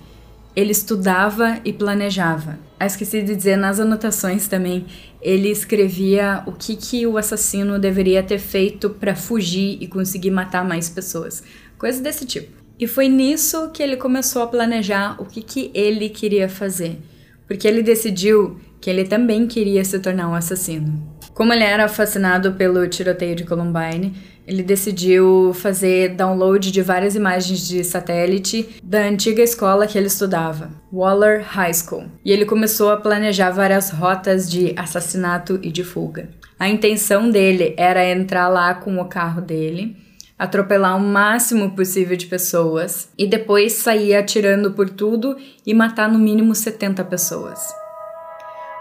Ele 0.55 0.73
estudava 0.73 1.61
e 1.65 1.73
planejava. 1.73 2.59
Ah, 2.79 2.87
esqueci 2.87 3.23
de 3.23 3.35
dizer 3.35 3.57
nas 3.57 3.81
anotações 3.81 4.47
também, 4.47 4.87
ele 5.21 5.49
escrevia 5.49 6.43
o 6.47 6.53
que, 6.53 6.77
que 6.77 7.07
o 7.07 7.17
assassino 7.17 7.79
deveria 7.79 8.23
ter 8.23 8.39
feito 8.39 8.91
para 8.91 9.17
fugir 9.17 9.79
e 9.81 9.87
conseguir 9.87 10.31
matar 10.31 10.65
mais 10.65 10.89
pessoas. 10.89 11.43
Coisas 11.79 12.01
desse 12.01 12.25
tipo. 12.25 12.63
E 12.79 12.87
foi 12.87 13.09
nisso 13.09 13.71
que 13.71 13.83
ele 13.83 13.97
começou 13.97 14.43
a 14.43 14.47
planejar 14.47 15.21
o 15.21 15.25
que, 15.25 15.43
que 15.43 15.71
ele 15.75 16.09
queria 16.09 16.49
fazer. 16.49 16.99
Porque 17.47 17.67
ele 17.67 17.83
decidiu 17.83 18.59
que 18.81 18.91
ele 18.91 19.05
também 19.05 19.47
queria 19.47 19.85
se 19.85 19.99
tornar 19.99 20.29
um 20.29 20.35
assassino. 20.35 21.14
Como 21.35 21.53
ele 21.53 21.65
era 21.65 21.89
fascinado 21.89 22.53
pelo 22.53 22.87
tiroteio 22.87 23.35
de 23.35 23.43
Columbine, 23.45 24.15
ele 24.47 24.63
decidiu 24.63 25.53
fazer 25.53 26.11
download 26.11 26.71
de 26.71 26.81
várias 26.81 27.17
imagens 27.17 27.67
de 27.67 27.83
satélite 27.83 28.69
da 28.85 29.01
antiga 29.01 29.43
escola 29.43 29.87
que 29.87 29.99
ele 29.99 30.07
estudava, 30.07 30.71
Waller 30.93 31.43
High 31.43 31.75
School, 31.75 32.05
e 32.25 32.31
ele 32.31 32.45
começou 32.45 32.93
a 32.93 32.97
planejar 32.97 33.51
várias 33.51 33.91
rotas 33.91 34.49
de 34.49 34.75
assassinato 34.77 35.59
e 35.61 35.73
de 35.73 35.83
fuga. 35.83 36.29
A 36.57 36.69
intenção 36.69 37.29
dele 37.29 37.75
era 37.77 38.09
entrar 38.09 38.49
lá 38.49 38.73
com 38.73 39.01
o 39.01 39.07
carro 39.07 39.41
dele, 39.41 39.97
atropelar 40.39 40.97
o 40.97 41.01
máximo 41.01 41.75
possível 41.75 42.17
de 42.17 42.27
pessoas 42.27 43.09
e 43.19 43.27
depois 43.27 43.73
sair 43.73 44.15
atirando 44.15 44.73
por 44.73 44.89
tudo 44.89 45.37
e 45.67 45.75
matar 45.75 46.09
no 46.09 46.19
mínimo 46.19 46.55
70 46.55 47.03
pessoas. 47.05 47.61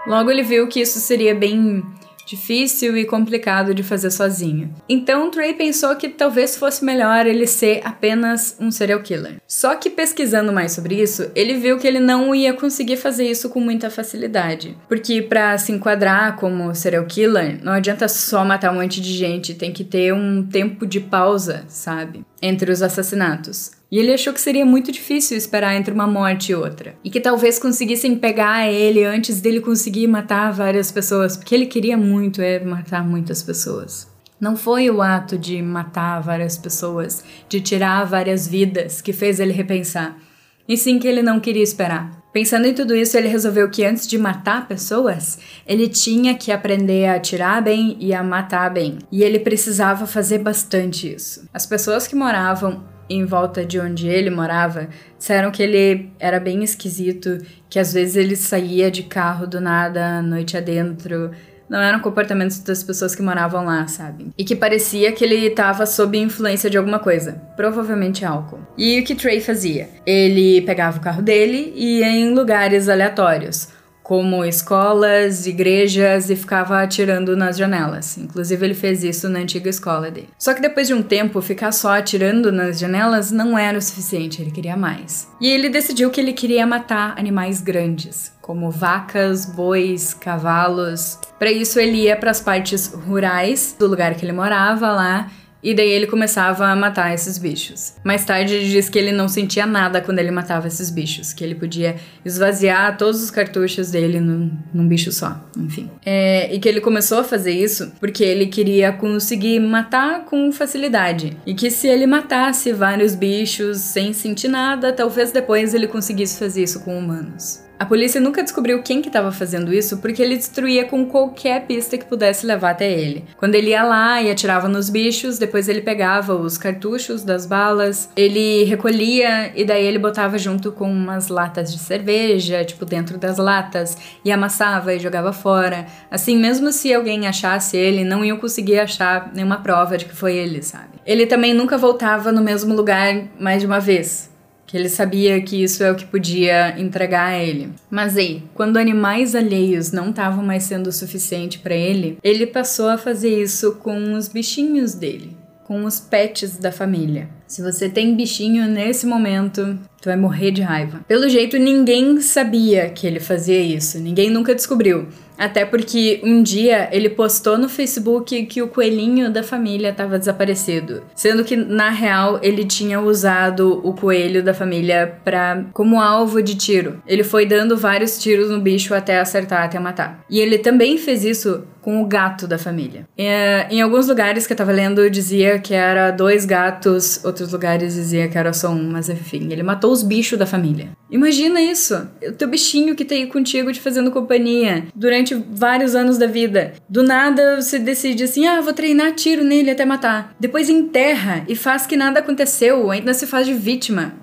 Logo 0.06 0.30
ele 0.30 0.44
viu 0.44 0.68
que 0.68 0.82
isso 0.82 1.00
seria 1.00 1.34
bem 1.34 1.84
difícil 2.25 2.98
e 2.98 3.06
complicado 3.06 3.74
de 3.74 3.84
fazer 3.84 4.12
sozinho. 4.12 4.74
Então 4.88 5.30
Trey 5.30 5.53
pensou 5.53 5.96
que 5.96 6.10
talvez 6.10 6.56
fosse 6.56 6.84
melhor 6.84 7.25
ele 7.25 7.48
ser 7.48 7.82
apenas 7.84 8.56
um 8.60 8.72
serial 8.72 9.01
killer. 9.01 9.42
Só 9.48 9.75
que 9.75 9.89
pesquisando 9.89 10.53
mais 10.53 10.72
sobre 10.72 11.01
isso, 11.01 11.30
ele 11.36 11.56
viu 11.56 11.77
que 11.77 11.88
ele 11.88 12.00
não 12.00 12.34
ia 12.34 12.53
conseguir 12.53 12.98
fazer 12.98 13.30
isso 13.30 13.50
com 13.50 13.60
muita 13.60 13.89
facilidade, 13.89 14.77
porque 14.88 15.22
para 15.22 15.58
se 15.58 15.72
enquadrar 15.72 16.36
como 16.36 16.74
serial 16.74 17.06
killer, 17.06 17.60
não 17.63 17.74
adianta 17.74 18.08
só 18.08 18.44
matar 18.44 18.72
um 18.72 18.82
monte 18.82 19.01
de 19.01 19.13
gente, 19.13 19.53
tem 19.53 19.72
que 19.72 19.84
ter 19.84 20.13
um 20.13 20.46
tempo 20.46 20.86
de 20.86 21.00
pausa, 21.00 21.65
sabe, 21.68 22.25
entre 22.44 22.70
os 22.70 22.82
assassinatos. 22.82 23.72
E 23.90 23.98
ele 23.98 24.14
achou 24.14 24.34
que 24.34 24.42
seria 24.42 24.66
muito 24.66 24.92
difícil 24.92 25.38
esperar 25.38 25.76
entre 25.76 25.94
uma 25.94 26.06
morte 26.06 26.52
e 26.52 26.56
outra. 26.56 26.94
E 27.02 27.10
que 27.10 27.22
talvez 27.22 27.58
conseguissem 27.58 28.18
pegar 28.18 28.70
ele 28.70 29.06
antes 29.06 29.40
dele 29.40 29.62
conseguir 29.62 30.08
matar 30.08 30.52
várias 30.52 30.92
pessoas, 30.92 31.38
porque 31.38 31.56
ele 31.56 31.68
queria 31.68 31.96
muito 31.96 32.42
é, 32.42 32.60
matar 32.60 33.08
muitas 33.08 33.42
pessoas. 33.42 34.12
Não 34.42 34.58
foi 34.58 34.90
o 34.90 35.02
ato 35.02 35.38
de 35.38 35.62
matar 35.62 36.20
várias 36.20 36.58
pessoas, 36.58 37.24
de 37.48 37.62
tirar 37.62 38.04
várias 38.04 38.46
vidas, 38.46 39.00
que 39.02 39.14
fez 39.14 39.40
ele 39.40 39.54
repensar. 39.54 40.18
E 40.67 40.77
sim 40.77 40.98
que 41.00 41.08
ele 41.08 41.22
não 41.22 41.39
queria 41.39 41.63
esperar. 41.63 42.24
Pensando 42.34 42.65
em 42.65 42.74
tudo 42.74 42.96
isso, 42.96 43.15
ele 43.15 43.27
resolveu 43.27 43.70
que 43.70 43.86
antes 43.86 44.08
de 44.08 44.17
matar 44.17 44.67
pessoas, 44.67 45.38
ele 45.67 45.88
tinha 45.88 46.36
que 46.36 46.51
aprender 46.51 47.05
a 47.05 47.15
atirar 47.15 47.62
bem 47.62 47.96
e 48.00 48.12
a 48.12 48.24
matar 48.24 48.74
bem. 48.74 48.98
E 49.12 49.22
ele 49.22 49.39
precisava 49.39 50.08
fazer 50.08 50.39
bastante 50.39 51.13
isso. 51.13 51.48
As 51.53 51.65
pessoas 51.65 52.08
que 52.08 52.15
moravam 52.15 52.84
em 53.08 53.24
volta 53.25 53.63
de 53.63 53.79
onde 53.79 54.08
ele 54.08 54.29
morava 54.29 54.88
disseram 55.17 55.51
que 55.51 55.62
ele 55.62 56.10
era 56.20 56.39
bem 56.39 56.63
esquisito, 56.63 57.38
que 57.70 57.77
às 57.77 57.93
vezes 57.93 58.15
ele 58.15 58.36
saía 58.36 58.89
de 58.89 59.03
carro 59.03 59.46
do 59.46 59.62
nada, 59.62 60.22
noite 60.22 60.58
adentro. 60.58 61.29
Não 61.70 61.79
eram 61.79 62.00
comportamentos 62.00 62.60
das 62.60 62.84
pessoas 62.84 63.15
que 63.15 63.22
moravam 63.22 63.65
lá, 63.65 63.88
sabe? 63.88 64.27
E 64.38 64.43
que 64.43 64.55
parecia 64.55 65.12
que 65.12 65.24
ele 65.24 65.48
estava 65.48 65.86
sob 65.86 66.17
influência 66.17 66.70
de 66.70 66.77
alguma 66.77 67.00
coisa, 67.00 67.41
provavelmente 67.55 68.25
álcool. 68.25 68.60
E 68.77 69.00
o 69.00 69.03
que 69.03 69.15
Trey 69.15 69.41
fazia? 69.41 69.89
Ele 70.05 70.62
pegava 70.62 70.98
o 70.98 71.01
carro 71.01 71.22
dele 71.22 71.74
e 71.75 72.00
ia 72.00 72.08
em 72.08 72.34
lugares 72.34 72.89
aleatórios 72.89 73.70
como 74.04 74.44
escolas, 74.44 75.48
igrejas 75.48 76.30
e 76.30 76.36
ficava 76.36 76.84
atirando 76.84 77.38
nas 77.38 77.58
janelas. 77.58 78.18
Inclusive, 78.18 78.66
ele 78.66 78.74
fez 78.74 79.02
isso 79.04 79.30
na 79.30 79.40
antiga 79.40 79.70
escola 79.70 80.12
dele. 80.12 80.28
Só 80.38 80.54
que 80.54 80.62
depois 80.62 80.88
de 80.88 80.94
um 80.94 81.02
tempo, 81.02 81.42
ficar 81.42 81.72
só 81.72 81.98
atirando 81.98 82.52
nas 82.52 82.78
janelas 82.78 83.32
não 83.32 83.58
era 83.58 83.78
o 83.78 83.82
suficiente, 83.82 84.42
ele 84.42 84.52
queria 84.52 84.76
mais. 84.76 85.30
E 85.40 85.50
ele 85.50 85.70
decidiu 85.70 86.12
que 86.12 86.20
ele 86.20 86.34
queria 86.34 86.68
matar 86.68 87.18
animais 87.18 87.62
grandes, 87.62 88.34
como 88.42 88.70
vacas, 88.70 89.46
bois, 89.46 90.14
cavalos. 90.14 91.18
Para 91.40 91.52
isso, 91.52 91.80
ele 91.80 92.04
ia 92.04 92.18
para 92.18 92.32
as 92.32 92.42
partes 92.42 92.94
rurais 92.94 93.74
do 93.80 93.88
lugar 93.88 94.16
que 94.16 94.26
ele 94.26 94.34
morava 94.34 94.92
lá 94.92 95.32
e 95.63 95.74
daí 95.74 95.89
ele 95.89 96.08
começava 96.08 96.67
a 96.67 96.75
matar 96.75 97.13
esses 97.13 97.38
bichos. 97.38 97.93
Mais 98.03 98.25
tarde 98.25 98.53
ele 98.53 98.70
diz 98.70 98.89
que 98.89 99.00
ele 99.00 99.12
não 99.12 99.29
sentia 99.29 99.65
nada 99.65 100.01
quando 100.01 100.20
ele 100.20 100.32
matava 100.32 100.67
esses 100.67 100.89
bichos, 100.89 101.32
que 101.32 101.43
ele 101.43 101.55
podia 101.55 101.96
esvaziar 102.25 102.98
todos 102.98 103.24
os 103.24 103.32
cartuchos 103.32 103.91
dele 103.91 104.20
num, 104.20 104.51
num 104.74 104.88
bicho 104.88 105.12
só, 105.12 105.41
enfim. 105.58 105.89
É, 106.05 106.53
e 106.53 106.60
que 106.60 106.67
ele 106.67 106.82
começou 106.82 107.20
a 107.20 107.24
fazer 107.24 107.51
isso 107.51 107.93
porque 108.00 108.24
ele 108.24 108.48
queria 108.48 108.91
conseguir 108.91 109.60
matar 109.60 110.25
com 110.25 110.51
facilidade. 110.51 111.38
E 111.46 111.53
que 111.53 111.72
se 111.72 111.88
ele 111.88 112.05
matasse 112.05 112.74
vários 112.74 113.15
bichos 113.15 113.77
sem 113.77 114.12
sentir 114.12 114.50
nada, 114.50 114.91
talvez 114.91 115.32
depois 115.32 115.74
ele 115.74 115.88
conseguisse 115.88 116.38
fazer 116.38 116.63
isso 116.63 116.82
com 116.82 116.98
humanos. 116.98 117.62
A 117.77 117.86
polícia 117.86 118.22
nunca 118.22 118.44
descobriu 118.44 118.82
quem 118.82 119.01
que 119.01 119.10
estava 119.10 119.32
fazendo 119.32 119.74
isso 119.74 119.98
porque 119.98 120.22
ele 120.22 120.38
destruía 120.38 120.86
com 120.86 121.06
qualquer 121.06 121.65
pista 121.65 121.98
que 121.98 122.06
pudesse 122.06 122.46
levar 122.46 122.72
até 122.72 122.89
ele. 122.89 123.25
Quando 123.36 123.56
ele 123.56 123.72
ia 123.72 123.84
lá 123.84 124.22
e 124.22 124.32
atirava 124.32 124.70
nos 124.70 124.89
bichos, 124.89 125.38
depois 125.38 125.68
ele 125.68 125.82
pegava 125.82 126.36
os 126.36 126.58
cartuchos 126.58 127.24
das 127.24 127.46
balas, 127.46 128.10
ele 128.15 128.63
recolhia 128.63 129.51
e 129.56 129.65
daí 129.65 129.86
ele 129.86 130.00
botava 130.00 130.38
junto 130.38 130.72
com 130.72 130.89
umas 130.89 131.27
latas 131.27 131.74
de 131.74 131.80
cerveja, 131.80 132.63
tipo 132.63 132.86
dentro 132.86 133.18
das 133.18 133.38
latas, 133.38 133.98
e 134.24 134.32
amassava 134.32 134.94
e 134.94 135.00
jogava 135.00 135.34
fora. 135.34 135.86
Assim, 136.10 136.38
mesmo 136.38 136.72
se 136.72 136.94
alguém 136.94 137.27
achasse 137.27 137.75
ele, 137.75 138.03
não 138.03 138.24
iam 138.24 138.38
conseguir 138.38 138.80
achar 138.80 139.32
nenhuma 139.34 139.58
prova 139.58 139.98
de 139.98 140.06
que 140.06 140.15
foi 140.15 140.36
ele, 140.36 140.62
sabe? 140.62 141.01
Ele 141.06 141.25
também 141.25 141.53
nunca 141.53 141.77
voltava 141.77 142.32
no 142.32 142.42
mesmo 142.42 142.74
lugar 142.74 143.24
mais 143.38 143.60
de 143.60 143.65
uma 143.65 143.80
vez 143.80 144.33
que 144.74 144.77
ele 144.77 144.89
sabia 144.89 145.39
que 145.39 145.62
isso 145.62 145.84
é 145.84 145.92
o 145.92 145.96
que 145.96 146.03
podia 146.03 146.74
entregar 146.80 147.27
a 147.27 147.38
ele. 147.38 147.70
Mas 147.92 148.18
aí, 148.18 148.42
quando 148.56 148.77
animais 148.77 149.36
alheios 149.36 149.92
não 149.92 150.10
estavam 150.10 150.44
mais 150.44 150.63
sendo 150.63 150.88
o 150.88 150.92
suficiente 150.92 151.60
para 151.60 151.75
ele, 151.75 152.18
ele 152.24 152.48
passou 152.48 152.89
a 152.89 152.98
fazer 152.98 153.39
isso 153.39 153.74
com 153.74 154.15
os 154.15 154.27
bichinhos 154.27 154.96
dele, 154.96 155.38
com 155.63 155.86
os 155.86 156.00
pets 156.00 156.58
da 156.58 156.72
família. 156.72 157.30
Se 157.46 157.62
você 157.62 157.88
tem 157.88 158.15
bichinho 158.15 158.68
nesse 158.68 159.06
momento, 159.06 159.77
tu 160.01 160.06
vai 160.06 160.18
morrer 160.18 160.50
de 160.50 160.63
raiva. 160.63 161.01
Pelo 161.08 161.30
jeito, 161.30 161.60
ninguém 161.60 162.20
sabia 162.20 162.89
que 162.89 163.06
ele 163.06 163.20
fazia 163.20 163.62
isso, 163.62 164.00
ninguém 164.00 164.32
nunca 164.32 164.56
descobriu. 164.56 165.08
Até 165.44 165.66
porque 165.66 166.22
um 166.24 166.42
dia 166.42 166.88
ele 166.90 167.10
postou 167.10 167.58
no 167.58 167.68
Facebook 167.68 168.46
que 168.46 168.62
o 168.62 168.68
coelhinho 168.70 169.30
da 169.30 169.44
família 169.44 169.90
estava 169.90 170.18
desaparecido, 170.18 171.04
sendo 171.14 171.44
que 171.44 171.58
na 171.58 171.90
real 171.90 172.40
ele 172.42 172.64
tinha 172.64 173.02
usado 173.02 173.82
o 173.84 173.94
coelho 173.94 174.42
da 174.42 174.54
família 174.54 175.20
para 175.26 175.66
como 175.74 176.00
alvo 176.00 176.42
de 176.42 176.56
tiro. 176.56 177.04
Ele 177.06 177.26
foi 177.26 177.46
dando 177.46 177.76
vários 177.76 178.18
tiros 178.18 178.50
no 178.50 178.62
bicho 178.62 178.94
até 178.94 179.20
acertar, 179.20 179.66
até 179.66 179.78
matar. 179.78 180.24
E 180.30 180.40
ele 180.40 180.58
também 180.58 180.98
fez 180.98 181.26
isso 181.26 181.66
com 181.84 182.02
o 182.02 182.06
gato 182.06 182.48
da 182.48 182.58
família. 182.58 183.06
É, 183.18 183.68
em 183.70 183.82
alguns 183.82 184.08
lugares 184.08 184.48
que 184.48 184.54
eu 184.54 184.58
tava 184.58 184.72
lendo 184.72 185.10
dizia 185.10 185.60
que 185.60 185.74
era 185.74 186.12
dois 186.12 186.46
gatos, 186.46 187.24
outros 187.26 187.52
lugares 187.52 187.94
dizia 187.94 188.30
que 188.30 188.38
era 188.38 188.54
só 188.54 188.70
um, 188.70 188.90
mas 188.90 189.10
enfim, 189.10 189.52
ele 189.52 189.62
matou 189.62 189.92
os 189.92 190.02
bichos 190.02 190.40
da 190.40 190.46
família. 190.46 190.92
Imagina 191.12 191.62
isso, 191.62 192.08
o 192.26 192.32
teu 192.32 192.48
bichinho 192.48 192.96
que 192.96 193.04
tá 193.04 193.14
aí 193.14 193.28
contigo 193.28 193.72
te 193.72 193.82
fazendo 193.82 194.10
companhia 194.12 194.86
durante 194.96 195.33
vários 195.36 195.96
anos 195.96 196.18
da 196.18 196.28
vida. 196.28 196.74
Do 196.90 197.04
nada 197.04 197.62
você 197.62 197.80
decide 197.80 198.24
assim, 198.24 198.46
ah, 198.46 198.62
vou 198.62 198.74
treinar 198.74 199.13
tiro 199.13 199.44
nele 199.44 199.72
até 199.72 199.86
matar. 199.86 200.36
Depois 200.40 200.70
enterra 200.70 201.44
e 201.48 201.56
faz 201.56 201.86
que 201.86 201.98
nada 201.98 202.20
aconteceu, 202.20 202.90
ainda 202.92 203.13
se 203.13 203.28
faz 203.28 203.46
de 203.46 203.54
vítima. 203.54 204.13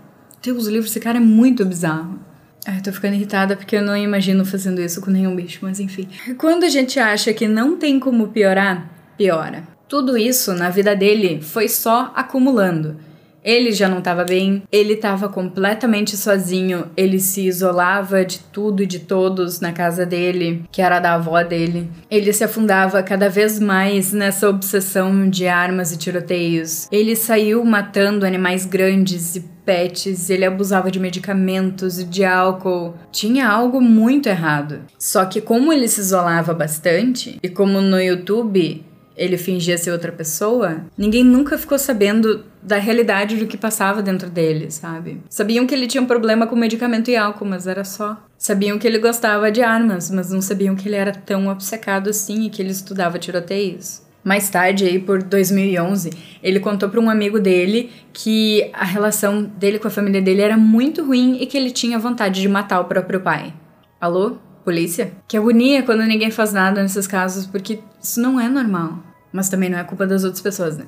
Deus 0.42 0.66
livre, 0.66 0.88
esse 0.88 1.00
cara 1.00 1.18
é 1.18 1.20
muito 1.20 1.64
bizarro. 1.64 2.18
Ai, 2.66 2.80
tô 2.80 2.92
ficando 2.92 3.14
irritada 3.14 3.56
porque 3.56 3.76
eu 3.76 3.82
não 3.82 3.96
imagino 3.96 4.44
fazendo 4.44 4.80
isso 4.80 5.00
com 5.00 5.10
nenhum 5.10 5.34
bicho, 5.34 5.60
mas 5.62 5.80
enfim. 5.80 6.08
Quando 6.36 6.64
a 6.64 6.68
gente 6.68 6.98
acha 6.98 7.32
que 7.32 7.48
não 7.48 7.76
tem 7.76 7.98
como 7.98 8.28
piorar, 8.28 8.88
piora. 9.16 9.64
Tudo 9.88 10.16
isso 10.16 10.52
na 10.54 10.70
vida 10.70 10.94
dele 10.94 11.42
foi 11.42 11.68
só 11.68 12.12
acumulando. 12.14 12.96
Ele 13.42 13.72
já 13.72 13.88
não 13.88 13.98
estava 13.98 14.24
bem, 14.24 14.62
ele 14.70 14.94
estava 14.94 15.28
completamente 15.28 16.16
sozinho, 16.16 16.86
ele 16.96 17.18
se 17.18 17.46
isolava 17.46 18.24
de 18.24 18.38
tudo 18.38 18.82
e 18.82 18.86
de 18.86 19.00
todos 19.00 19.60
na 19.60 19.72
casa 19.72 20.04
dele, 20.04 20.64
que 20.70 20.82
era 20.82 21.00
da 21.00 21.14
avó 21.14 21.42
dele. 21.42 21.90
Ele 22.10 22.32
se 22.32 22.44
afundava 22.44 23.02
cada 23.02 23.28
vez 23.28 23.58
mais 23.58 24.12
nessa 24.12 24.48
obsessão 24.48 25.28
de 25.28 25.46
armas 25.46 25.92
e 25.92 25.96
tiroteios. 25.96 26.88
Ele 26.92 27.16
saiu 27.16 27.64
matando 27.64 28.26
animais 28.26 28.66
grandes 28.66 29.36
e 29.36 29.40
pets, 29.64 30.30
ele 30.30 30.44
abusava 30.44 30.90
de 30.90 30.98
medicamentos 30.98 31.98
e 32.00 32.04
de 32.04 32.24
álcool. 32.24 32.94
Tinha 33.12 33.48
algo 33.48 33.80
muito 33.80 34.28
errado. 34.28 34.80
Só 34.98 35.24
que 35.24 35.40
como 35.40 35.72
ele 35.72 35.88
se 35.88 36.00
isolava 36.00 36.52
bastante 36.52 37.38
e 37.42 37.48
como 37.48 37.80
no 37.80 38.00
YouTube 38.00 38.84
ele 39.20 39.36
fingia 39.36 39.76
ser 39.76 39.92
outra 39.92 40.10
pessoa, 40.10 40.86
ninguém 40.96 41.22
nunca 41.22 41.58
ficou 41.58 41.78
sabendo 41.78 42.42
da 42.62 42.78
realidade 42.78 43.36
do 43.36 43.46
que 43.46 43.58
passava 43.58 44.02
dentro 44.02 44.30
dele, 44.30 44.70
sabe? 44.70 45.20
Sabiam 45.28 45.66
que 45.66 45.74
ele 45.74 45.86
tinha 45.86 46.02
um 46.02 46.06
problema 46.06 46.46
com 46.46 46.56
medicamento 46.56 47.10
e 47.10 47.16
álcool, 47.16 47.44
mas 47.44 47.66
era 47.66 47.84
só. 47.84 48.16
Sabiam 48.38 48.78
que 48.78 48.86
ele 48.86 48.98
gostava 48.98 49.52
de 49.52 49.60
armas, 49.60 50.10
mas 50.10 50.30
não 50.30 50.40
sabiam 50.40 50.74
que 50.74 50.88
ele 50.88 50.96
era 50.96 51.12
tão 51.12 51.48
obcecado 51.48 52.08
assim 52.08 52.46
e 52.46 52.50
que 52.50 52.62
ele 52.62 52.70
estudava 52.70 53.18
tiroteios. 53.18 54.00
Mais 54.24 54.48
tarde, 54.48 54.86
aí 54.86 54.98
por 54.98 55.22
2011, 55.22 56.10
ele 56.42 56.58
contou 56.58 56.88
para 56.88 57.00
um 57.00 57.10
amigo 57.10 57.38
dele 57.38 57.90
que 58.14 58.70
a 58.72 58.86
relação 58.86 59.42
dele 59.42 59.78
com 59.78 59.88
a 59.88 59.90
família 59.90 60.22
dele 60.22 60.40
era 60.40 60.56
muito 60.56 61.04
ruim 61.04 61.36
e 61.42 61.46
que 61.46 61.58
ele 61.58 61.70
tinha 61.70 61.98
vontade 61.98 62.40
de 62.40 62.48
matar 62.48 62.80
o 62.80 62.86
próprio 62.86 63.20
pai. 63.20 63.52
Alô? 64.00 64.38
Polícia? 64.64 65.12
Que 65.28 65.36
agonia 65.36 65.82
quando 65.82 66.04
ninguém 66.04 66.30
faz 66.30 66.54
nada 66.54 66.82
nesses 66.82 67.06
casos, 67.06 67.46
porque 67.46 67.80
isso 68.02 68.20
não 68.20 68.40
é 68.40 68.48
normal. 68.48 69.10
Mas 69.32 69.48
também 69.48 69.68
não 69.68 69.78
é 69.78 69.84
culpa 69.84 70.06
das 70.06 70.24
outras 70.24 70.42
pessoas, 70.42 70.76
né? 70.76 70.86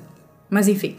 Mas 0.49 0.67
enfim. 0.67 0.95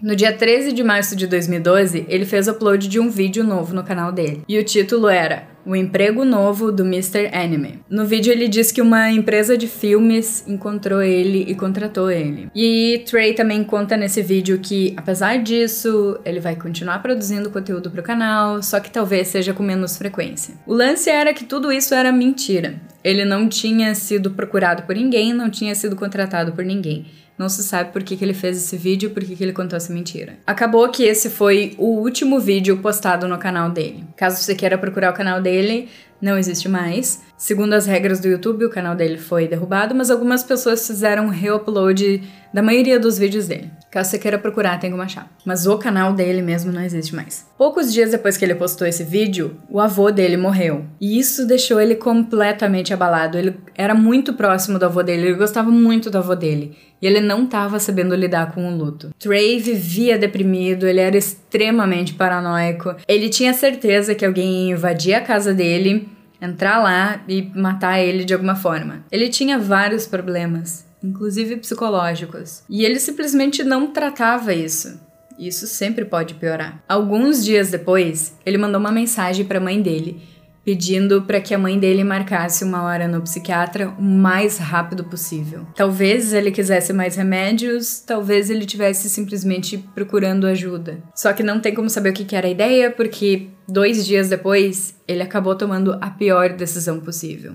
No 0.00 0.14
dia 0.14 0.32
13 0.32 0.72
de 0.72 0.84
março 0.84 1.16
de 1.16 1.26
2012, 1.26 2.06
ele 2.08 2.24
fez 2.24 2.46
upload 2.46 2.86
de 2.88 3.00
um 3.00 3.10
vídeo 3.10 3.42
novo 3.42 3.74
no 3.74 3.82
canal 3.82 4.12
dele. 4.12 4.42
E 4.48 4.58
o 4.58 4.64
título 4.64 5.08
era 5.08 5.48
O 5.68 5.76
Emprego 5.76 6.24
Novo 6.24 6.72
do 6.72 6.82
Mr. 6.82 7.28
Anime. 7.30 7.80
No 7.90 8.06
vídeo 8.06 8.32
ele 8.32 8.48
diz 8.48 8.72
que 8.72 8.80
uma 8.80 9.10
empresa 9.10 9.54
de 9.54 9.68
filmes 9.68 10.42
encontrou 10.48 11.02
ele 11.02 11.44
e 11.46 11.54
contratou 11.54 12.10
ele. 12.10 12.48
E 12.54 13.04
Trey 13.04 13.34
também 13.34 13.62
conta 13.62 13.94
nesse 13.94 14.22
vídeo 14.22 14.58
que, 14.60 14.94
apesar 14.96 15.36
disso, 15.42 16.18
ele 16.24 16.40
vai 16.40 16.56
continuar 16.56 17.02
produzindo 17.02 17.50
conteúdo 17.50 17.90
pro 17.90 18.02
canal, 18.02 18.62
só 18.62 18.80
que 18.80 18.90
talvez 18.90 19.28
seja 19.28 19.52
com 19.52 19.62
menos 19.62 19.98
frequência. 19.98 20.54
O 20.66 20.72
lance 20.72 21.10
era 21.10 21.34
que 21.34 21.44
tudo 21.44 21.70
isso 21.70 21.94
era 21.94 22.10
mentira. 22.10 22.76
Ele 23.04 23.26
não 23.26 23.46
tinha 23.46 23.94
sido 23.94 24.30
procurado 24.30 24.84
por 24.84 24.96
ninguém, 24.96 25.34
não 25.34 25.50
tinha 25.50 25.74
sido 25.74 25.94
contratado 25.94 26.52
por 26.52 26.64
ninguém. 26.64 27.04
Não 27.38 27.48
se 27.48 27.62
sabe 27.62 27.92
por 27.92 28.02
que, 28.02 28.16
que 28.16 28.24
ele 28.24 28.34
fez 28.34 28.56
esse 28.56 28.76
vídeo, 28.76 29.10
por 29.10 29.24
que, 29.24 29.36
que 29.36 29.44
ele 29.44 29.52
contou 29.52 29.76
essa 29.76 29.92
mentira. 29.92 30.36
Acabou 30.44 30.88
que 30.90 31.04
esse 31.04 31.30
foi 31.30 31.74
o 31.78 32.00
último 32.00 32.40
vídeo 32.40 32.78
postado 32.78 33.28
no 33.28 33.38
canal 33.38 33.70
dele. 33.70 34.04
Caso 34.16 34.42
você 34.42 34.56
queira 34.56 34.76
procurar 34.76 35.12
o 35.12 35.16
canal 35.16 35.40
dele, 35.40 35.88
não 36.20 36.36
existe 36.36 36.68
mais. 36.68 37.22
Segundo 37.38 37.72
as 37.74 37.86
regras 37.86 38.18
do 38.18 38.26
YouTube, 38.26 38.64
o 38.64 38.70
canal 38.70 38.96
dele 38.96 39.16
foi 39.16 39.46
derrubado, 39.46 39.94
mas 39.94 40.10
algumas 40.10 40.42
pessoas 40.42 40.84
fizeram 40.84 41.28
reupload 41.28 42.20
da 42.52 42.60
maioria 42.60 42.98
dos 42.98 43.16
vídeos 43.16 43.46
dele. 43.46 43.70
Caso 43.92 44.10
você 44.10 44.18
queira 44.18 44.38
procurar, 44.40 44.80
tem 44.80 44.90
como 44.90 45.02
achar. 45.04 45.30
Mas 45.44 45.64
o 45.64 45.78
canal 45.78 46.12
dele 46.12 46.42
mesmo 46.42 46.72
não 46.72 46.82
existe 46.82 47.14
mais. 47.14 47.46
Poucos 47.56 47.92
dias 47.92 48.10
depois 48.10 48.36
que 48.36 48.44
ele 48.44 48.56
postou 48.56 48.88
esse 48.88 49.04
vídeo, 49.04 49.56
o 49.70 49.78
avô 49.78 50.10
dele 50.10 50.36
morreu. 50.36 50.84
E 51.00 51.16
isso 51.16 51.46
deixou 51.46 51.80
ele 51.80 51.94
completamente 51.94 52.92
abalado. 52.92 53.38
Ele 53.38 53.54
era 53.76 53.94
muito 53.94 54.34
próximo 54.34 54.76
do 54.76 54.86
avô 54.86 55.04
dele, 55.04 55.28
ele 55.28 55.38
gostava 55.38 55.70
muito 55.70 56.10
do 56.10 56.18
avô 56.18 56.34
dele. 56.34 56.76
E 57.00 57.06
ele 57.06 57.20
não 57.20 57.44
estava 57.44 57.78
sabendo 57.78 58.16
lidar 58.16 58.52
com 58.52 58.68
o 58.68 58.76
luto. 58.76 59.10
Trey 59.16 59.60
vivia 59.60 60.18
deprimido, 60.18 60.88
ele 60.88 60.98
era 60.98 61.16
extremamente 61.16 62.14
paranoico. 62.14 62.96
Ele 63.06 63.28
tinha 63.28 63.54
certeza 63.54 64.14
que 64.14 64.26
alguém 64.26 64.66
ia 64.66 64.72
invadir 64.72 65.14
a 65.14 65.20
casa 65.20 65.54
dele, 65.54 66.08
entrar 66.40 66.78
lá 66.82 67.22
e 67.28 67.50
matar 67.54 68.00
ele 68.00 68.24
de 68.24 68.34
alguma 68.34 68.54
forma. 68.54 69.04
Ele 69.10 69.28
tinha 69.28 69.58
vários 69.58 70.06
problemas 70.06 70.88
inclusive 71.02 71.56
psicológicos. 71.56 72.62
E 72.68 72.84
ele 72.84 72.98
simplesmente 72.98 73.62
não 73.62 73.88
tratava 73.88 74.52
isso. 74.52 75.00
Isso 75.38 75.66
sempre 75.66 76.04
pode 76.04 76.34
piorar. 76.34 76.82
Alguns 76.88 77.44
dias 77.44 77.70
depois, 77.70 78.36
ele 78.44 78.58
mandou 78.58 78.80
uma 78.80 78.90
mensagem 78.90 79.44
para 79.44 79.58
a 79.58 79.60
mãe 79.60 79.80
dele, 79.80 80.20
pedindo 80.64 81.22
para 81.22 81.40
que 81.40 81.54
a 81.54 81.58
mãe 81.58 81.78
dele 81.78 82.02
marcasse 82.02 82.64
uma 82.64 82.82
hora 82.82 83.06
no 83.06 83.22
psiquiatra 83.22 83.88
o 83.90 84.02
mais 84.02 84.58
rápido 84.58 85.04
possível. 85.04 85.64
Talvez 85.76 86.32
ele 86.32 86.50
quisesse 86.50 86.92
mais 86.92 87.14
remédios, 87.14 88.00
talvez 88.00 88.50
ele 88.50 88.66
tivesse 88.66 89.08
simplesmente 89.08 89.78
procurando 89.94 90.46
ajuda. 90.46 90.98
Só 91.14 91.32
que 91.32 91.44
não 91.44 91.60
tem 91.60 91.72
como 91.72 91.88
saber 91.88 92.10
o 92.10 92.12
que 92.12 92.34
era 92.34 92.48
a 92.48 92.50
ideia, 92.50 92.90
porque 92.90 93.48
dois 93.68 94.06
dias 94.06 94.28
depois 94.28 94.94
ele 95.06 95.22
acabou 95.22 95.54
tomando 95.54 95.96
a 96.00 96.10
pior 96.10 96.50
decisão 96.50 97.00
possível. 97.00 97.54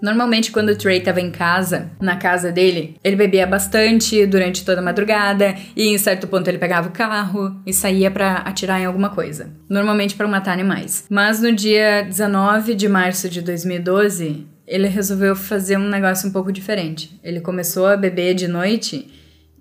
Normalmente, 0.00 0.52
quando 0.52 0.68
o 0.68 0.76
Trey 0.76 1.00
tava 1.00 1.20
em 1.20 1.30
casa, 1.30 1.90
na 2.00 2.16
casa 2.16 2.52
dele, 2.52 2.96
ele 3.02 3.16
bebia 3.16 3.46
bastante 3.46 4.24
durante 4.26 4.64
toda 4.64 4.80
a 4.80 4.84
madrugada 4.84 5.56
e 5.74 5.88
em 5.88 5.98
certo 5.98 6.28
ponto 6.28 6.46
ele 6.46 6.58
pegava 6.58 6.88
o 6.88 6.92
carro 6.92 7.60
e 7.66 7.72
saía 7.72 8.10
para 8.10 8.36
atirar 8.36 8.80
em 8.80 8.84
alguma 8.84 9.10
coisa. 9.10 9.50
Normalmente 9.68 10.14
para 10.14 10.28
matar 10.28 10.52
animais. 10.52 11.04
Mas 11.10 11.42
no 11.42 11.52
dia 11.52 12.02
19 12.02 12.74
de 12.74 12.88
março 12.88 13.28
de 13.28 13.42
2012, 13.42 14.46
ele 14.66 14.86
resolveu 14.86 15.34
fazer 15.34 15.76
um 15.76 15.88
negócio 15.88 16.28
um 16.28 16.32
pouco 16.32 16.52
diferente. 16.52 17.18
Ele 17.24 17.40
começou 17.40 17.86
a 17.86 17.96
beber 17.96 18.34
de 18.34 18.46
noite 18.46 19.10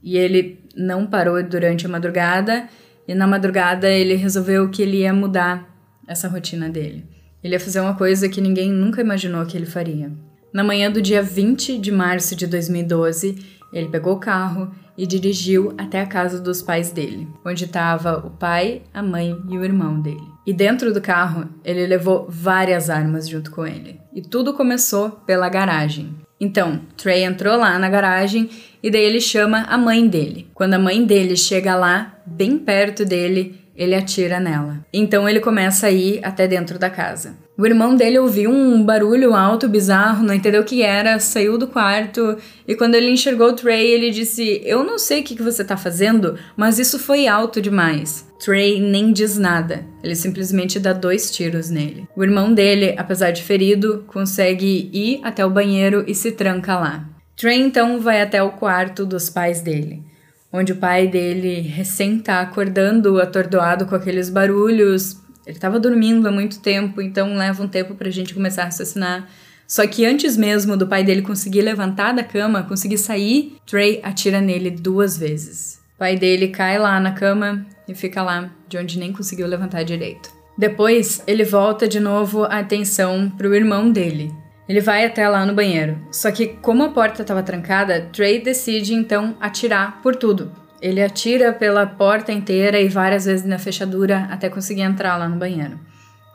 e 0.04 0.18
ele 0.18 0.60
não 0.76 1.08
parou 1.08 1.42
durante 1.42 1.86
a 1.86 1.90
madrugada. 1.90 2.68
E 3.08 3.15
na 3.15 3.26
madrugada 3.26 3.89
ele 3.89 4.15
resolveu 4.15 4.70
que 4.70 4.82
ele 4.82 4.98
ia 4.98 5.13
mudar 5.13 5.67
essa 6.08 6.28
rotina 6.28 6.70
dele. 6.70 7.06
Ele 7.43 7.56
ia 7.56 7.60
fazer 7.60 7.80
uma 7.80 7.96
coisa 7.96 8.28
que 8.28 8.41
ninguém 8.41 8.72
nunca 8.72 9.02
imaginou 9.02 9.46
que 9.46 9.56
ele 9.56 9.65
faria. 9.65 10.12
Na 10.54 10.63
manhã 10.63 10.91
do 10.91 11.02
dia 11.02 11.22
20 11.22 11.78
de 11.78 11.91
março 11.91 12.36
de 12.36 12.48
2012, 12.48 13.38
ele 13.72 13.89
pegou 13.89 14.13
o 14.13 14.20
carro 14.20 14.72
e 14.98 15.06
dirigiu 15.06 15.74
até 15.78 16.02
a 16.02 16.06
casa 16.06 16.39
dos 16.39 16.62
pais 16.62 16.91
dele, 16.91 17.28
onde 17.46 17.65
estava 17.65 18.17
o 18.26 18.32
pai, 18.32 18.82
a 18.93 19.04
mãe 19.04 19.38
e 19.48 19.58
o 19.58 19.63
irmão 19.63 20.02
dele. 20.02 20.24
E 20.46 20.54
dentro 20.54 20.93
do 20.93 21.02
carro, 21.02 21.48
ele 21.63 21.86
levou 21.86 22.26
várias 22.30 22.89
armas 22.89 23.30
junto 23.30 23.52
com 23.52 23.67
ele. 23.67 24.00
E 24.13 24.22
tudo 24.22 24.54
começou 24.54 25.12
pela 25.12 25.50
garagem. 25.50 26.15
Então, 26.39 26.82
Trey 26.96 27.24
entrou 27.24 27.58
lá 27.58 27.78
na 27.78 27.89
garagem 27.89 28.50
e 28.82 28.90
daí 28.90 29.04
ele 29.04 29.22
chama 29.22 29.63
a 29.63 29.78
mãe 29.78 30.08
dele. 30.08 30.48
Quando 30.54 30.76
a 30.76 30.80
mãe 30.80 31.04
dele 31.06 31.36
chega 31.36 31.76
lá, 31.76 32.20
bem 32.26 32.58
perto 32.58 33.06
dele, 33.06 33.56
ele 33.78 33.94
atira 33.94 34.40
nela. 34.40 34.86
Então 34.92 35.30
ele 35.30 35.40
começa 35.40 35.88
a 35.88 35.92
ir 35.92 36.20
até 36.24 36.48
dentro 36.48 36.80
da 36.80 36.90
casa. 36.90 37.38
O 37.58 37.66
irmão 37.66 37.96
dele 37.96 38.20
ouviu 38.20 38.52
um 38.52 38.84
barulho 38.84 39.34
alto, 39.34 39.70
bizarro, 39.70 40.24
não 40.24 40.34
entendeu 40.34 40.62
o 40.62 40.66
que 40.66 40.84
era, 40.84 41.20
saiu 41.20 41.58
do 41.58 41.68
quarto 41.68 42.38
e 42.68 42.76
quando 42.76 42.96
ele 42.96 43.10
enxergou 43.10 43.50
o 43.50 43.54
Trey, 43.54 43.92
ele 43.92 44.12
disse: 44.12 44.62
Eu 44.63 44.84
não 44.84 45.00
sei 45.00 45.22
o 45.22 45.24
que 45.24 45.42
você 45.42 45.63
tá 45.63 45.76
fazendo, 45.76 46.38
mas 46.56 46.78
isso 46.78 47.00
foi 47.00 47.28
alto 47.28 47.62
demais. 47.62 48.28
Trey 48.40 48.80
nem 48.80 49.12
diz 49.12 49.38
nada, 49.38 49.84
ele 50.04 50.16
simplesmente 50.16 50.80
dá 50.80 50.94
dois 50.94 51.32
tiros 51.32 51.72
nele. 51.72 52.08
O 52.16 52.24
irmão 52.24 52.54
dele, 52.54 52.94
apesar 52.98 53.32
de 53.32 53.42
ferido, 53.42 54.04
consegue 54.08 54.90
ir 54.94 55.20
até 55.24 55.44
o 55.44 55.50
banheiro 55.50 56.04
e 56.08 56.13
se 56.13 56.32
tranca 56.32 56.78
lá. 56.78 57.16
Trey 57.38 57.62
então 57.62 58.02
vai 58.02 58.21
até 58.21 58.43
o 58.43 58.52
quarto 58.52 59.06
dos 59.06 59.30
pais 59.30 59.62
dele 59.62 60.04
onde 60.52 60.71
o 60.71 60.78
pai 60.78 61.08
dele 61.08 61.62
recém 61.62 62.19
tá 62.19 62.41
acordando, 62.41 63.21
atordoado 63.21 63.86
com 63.86 63.95
aqueles 63.95 64.30
barulhos, 64.30 65.17
ele 65.45 65.58
estava 65.58 65.80
dormindo 65.80 66.28
há 66.28 66.32
muito 66.32 66.60
tempo, 66.60 67.02
então 67.02 67.36
leva 67.36 67.63
um 67.63 67.67
tempo 67.67 67.95
para 67.95 68.08
a 68.08 68.12
gente 68.12 68.34
começar 68.34 68.63
a 68.63 68.65
raciocinar. 68.65 69.28
Só 69.67 69.86
que 69.86 70.06
antes 70.06 70.38
mesmo 70.38 70.78
do 70.78 70.88
pai 70.88 71.04
dele 71.04 71.21
conseguir 71.21 71.62
levantar 71.62 72.13
da 72.13 72.23
cama, 72.23 72.63
conseguir 72.63 72.97
sair, 72.97 73.58
Trey 73.65 74.00
atira 74.04 74.39
nele 74.39 74.71
duas 74.71 75.17
vezes. 75.17 75.80
O 75.95 76.00
pai 76.00 76.15
dele 76.15 76.50
cai 76.50 76.78
lá 76.78 77.00
na 77.00 77.12
cama 77.12 77.65
e 77.88 77.93
fica 77.93 78.21
lá, 78.21 78.50
de 78.67 78.78
onde 78.78 78.97
nem 78.97 79.12
conseguiu 79.12 79.47
levantar 79.47 79.84
direito. 79.84 80.30
Depois, 80.58 81.21
ele 81.28 81.43
volta 81.43 81.88
de 81.88 82.00
novo 82.00 82.43
a 82.43 82.60
atenção 82.60 83.30
pro 83.30 83.54
irmão 83.54 83.91
dele. 83.91 84.34
Ele 84.67 84.82
vai 84.82 85.06
até 85.06 85.27
lá 85.30 85.45
no 85.45 85.53
banheiro. 85.53 85.97
Só 86.12 86.32
que, 86.32 86.47
como 86.47 86.84
a 86.84 86.89
porta 86.89 87.21
estava 87.21 87.41
trancada, 87.41 88.10
Trey 88.12 88.41
decide 88.41 88.93
então 88.93 89.36
atirar 89.39 90.01
por 90.01 90.15
tudo. 90.15 90.51
Ele 90.82 91.01
atira 91.01 91.53
pela 91.53 91.86
porta 91.86 92.32
inteira 92.32 92.80
e 92.80 92.88
várias 92.88 93.25
vezes 93.25 93.45
na 93.45 93.58
fechadura 93.58 94.27
até 94.30 94.49
conseguir 94.49 94.82
entrar 94.82 95.17
lá 95.17 95.27
no 95.27 95.38
banheiro. 95.38 95.80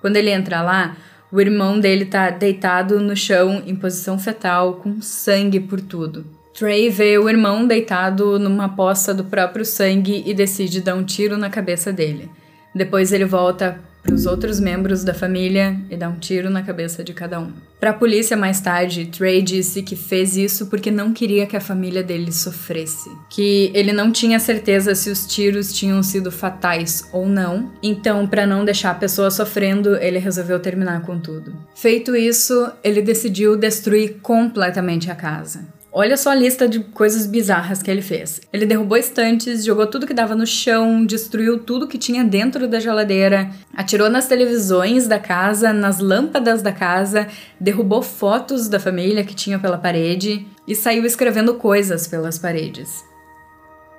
Quando 0.00 0.16
ele 0.16 0.30
entra 0.30 0.62
lá, 0.62 0.96
o 1.30 1.40
irmão 1.40 1.78
dele 1.78 2.06
tá 2.06 2.30
deitado 2.30 3.00
no 3.00 3.16
chão 3.16 3.62
em 3.64 3.76
posição 3.76 4.18
fetal, 4.18 4.74
com 4.74 5.00
sangue 5.00 5.60
por 5.60 5.80
tudo. 5.80 6.26
Trey 6.52 6.90
vê 6.90 7.16
o 7.18 7.28
irmão 7.28 7.66
deitado 7.66 8.38
numa 8.38 8.68
poça 8.68 9.14
do 9.14 9.24
próprio 9.24 9.64
sangue 9.64 10.22
e 10.26 10.34
decide 10.34 10.80
dar 10.80 10.94
um 10.94 11.04
tiro 11.04 11.38
na 11.38 11.48
cabeça 11.48 11.92
dele. 11.92 12.30
Depois 12.74 13.12
ele 13.12 13.24
volta 13.24 13.80
para 14.02 14.14
os 14.14 14.26
outros 14.26 14.58
membros 14.58 15.04
da 15.04 15.14
família 15.14 15.78
e 15.88 15.96
dá 15.96 16.08
um 16.08 16.18
tiro 16.18 16.50
na 16.50 16.62
cabeça 16.62 17.04
de 17.04 17.14
cada 17.14 17.38
um. 17.38 17.52
Para 17.78 17.90
a 17.90 17.94
polícia 17.94 18.36
mais 18.36 18.60
tarde, 18.60 19.06
Trey 19.06 19.42
disse 19.42 19.82
que 19.82 19.96
fez 19.96 20.36
isso 20.36 20.66
porque 20.66 20.90
não 20.90 21.12
queria 21.12 21.46
que 21.46 21.56
a 21.56 21.60
família 21.60 22.02
dele 22.02 22.30
sofresse, 22.30 23.10
que 23.30 23.70
ele 23.74 23.92
não 23.92 24.12
tinha 24.12 24.38
certeza 24.38 24.94
se 24.94 25.10
os 25.10 25.26
tiros 25.26 25.72
tinham 25.72 26.02
sido 26.02 26.30
fatais 26.30 27.08
ou 27.12 27.28
não. 27.28 27.72
Então, 27.82 28.26
para 28.26 28.46
não 28.46 28.64
deixar 28.64 28.90
a 28.90 28.94
pessoa 28.94 29.30
sofrendo, 29.30 29.96
ele 29.96 30.18
resolveu 30.18 30.60
terminar 30.60 31.02
com 31.02 31.18
tudo. 31.18 31.54
Feito 31.74 32.14
isso, 32.14 32.70
ele 32.84 33.02
decidiu 33.02 33.56
destruir 33.56 34.18
completamente 34.22 35.10
a 35.10 35.14
casa. 35.14 35.66
Olha 35.94 36.16
só 36.16 36.30
a 36.30 36.34
lista 36.34 36.66
de 36.66 36.80
coisas 36.80 37.26
bizarras 37.26 37.82
que 37.82 37.90
ele 37.90 38.00
fez. 38.00 38.40
Ele 38.50 38.64
derrubou 38.64 38.96
estantes, 38.96 39.62
jogou 39.62 39.86
tudo 39.86 40.06
que 40.06 40.14
dava 40.14 40.34
no 40.34 40.46
chão, 40.46 41.04
destruiu 41.04 41.58
tudo 41.58 41.86
que 41.86 41.98
tinha 41.98 42.24
dentro 42.24 42.66
da 42.66 42.80
geladeira, 42.80 43.50
atirou 43.76 44.08
nas 44.08 44.26
televisões 44.26 45.06
da 45.06 45.18
casa, 45.18 45.70
nas 45.70 45.98
lâmpadas 45.98 46.62
da 46.62 46.72
casa, 46.72 47.28
derrubou 47.60 48.02
fotos 48.02 48.68
da 48.68 48.80
família 48.80 49.22
que 49.22 49.34
tinha 49.34 49.58
pela 49.58 49.76
parede 49.76 50.46
e 50.66 50.74
saiu 50.74 51.04
escrevendo 51.04 51.54
coisas 51.56 52.08
pelas 52.08 52.38
paredes. 52.38 53.04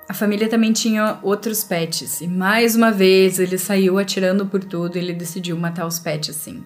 A 0.09 0.15
família 0.15 0.49
também 0.49 0.73
tinha 0.73 1.19
outros 1.21 1.63
pets, 1.63 2.21
e 2.21 2.27
mais 2.27 2.75
uma 2.75 2.91
vez 2.91 3.39
ele 3.39 3.57
saiu 3.59 3.99
atirando 3.99 4.47
por 4.47 4.63
tudo 4.63 4.97
e 4.97 4.99
ele 4.99 5.13
decidiu 5.13 5.55
matar 5.57 5.85
os 5.85 5.99
pets 5.99 6.35
assim. 6.35 6.63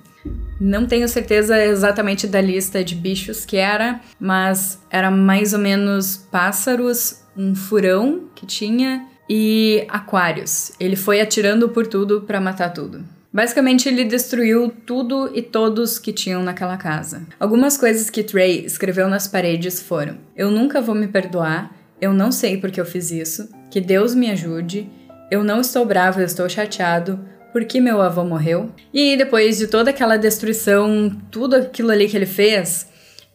Não 0.60 0.86
tenho 0.86 1.08
certeza 1.08 1.64
exatamente 1.64 2.28
da 2.28 2.42
lista 2.42 2.84
de 2.84 2.96
bichos 2.96 3.46
que 3.46 3.58
era, 3.58 4.02
mas 4.20 4.80
era 4.90 5.12
mais 5.12 5.54
ou 5.54 5.60
menos 5.60 6.18
pássaros, 6.32 7.22
um 7.36 7.56
furão 7.56 8.24
que 8.34 8.46
tinha 8.46 9.06
e 9.30 9.86
aquários. 9.90 10.72
Ele 10.80 10.96
foi 10.96 11.22
atirando 11.22 11.70
por 11.70 11.86
tudo 11.86 12.22
para 12.22 12.42
matar 12.42 12.70
tudo. 12.70 13.04
Basicamente, 13.32 13.88
ele 13.88 14.04
destruiu 14.04 14.74
tudo 14.86 15.30
e 15.34 15.42
todos 15.42 16.00
que 16.00 16.14
tinham 16.14 16.42
naquela 16.42 16.78
casa. 16.78 17.22
Algumas 17.40 17.78
coisas 17.78 18.10
que 18.10 18.24
Trey 18.24 18.66
escreveu 18.66 19.08
nas 19.08 19.28
paredes 19.28 19.82
foram: 19.82 20.18
Eu 20.36 20.50
nunca 20.50 20.82
vou 20.82 20.96
me 20.96 21.08
perdoar, 21.08 21.76
eu 22.02 22.14
não 22.14 22.32
sei 22.32 22.58
porque 22.58 22.80
eu 22.80 22.86
fiz 22.86 23.12
isso, 23.12 23.50
que 23.70 23.82
Deus 23.82 24.16
me 24.16 24.32
ajude, 24.32 24.90
eu 25.30 25.44
não 25.44 25.60
estou 25.60 25.86
bravo, 25.86 26.20
eu 26.20 26.26
estou 26.26 26.48
chateado, 26.50 27.20
porque 27.52 27.80
meu 27.80 28.02
avô 28.02 28.24
morreu. 28.24 28.72
E 28.94 29.16
depois 29.18 29.58
de 29.58 29.68
toda 29.68 29.90
aquela 29.90 30.18
destruição, 30.18 31.10
tudo 31.32 31.56
aquilo 31.56 31.92
ali 31.92 32.08
que 32.08 32.16
ele 32.16 32.26
fez, 32.26 32.90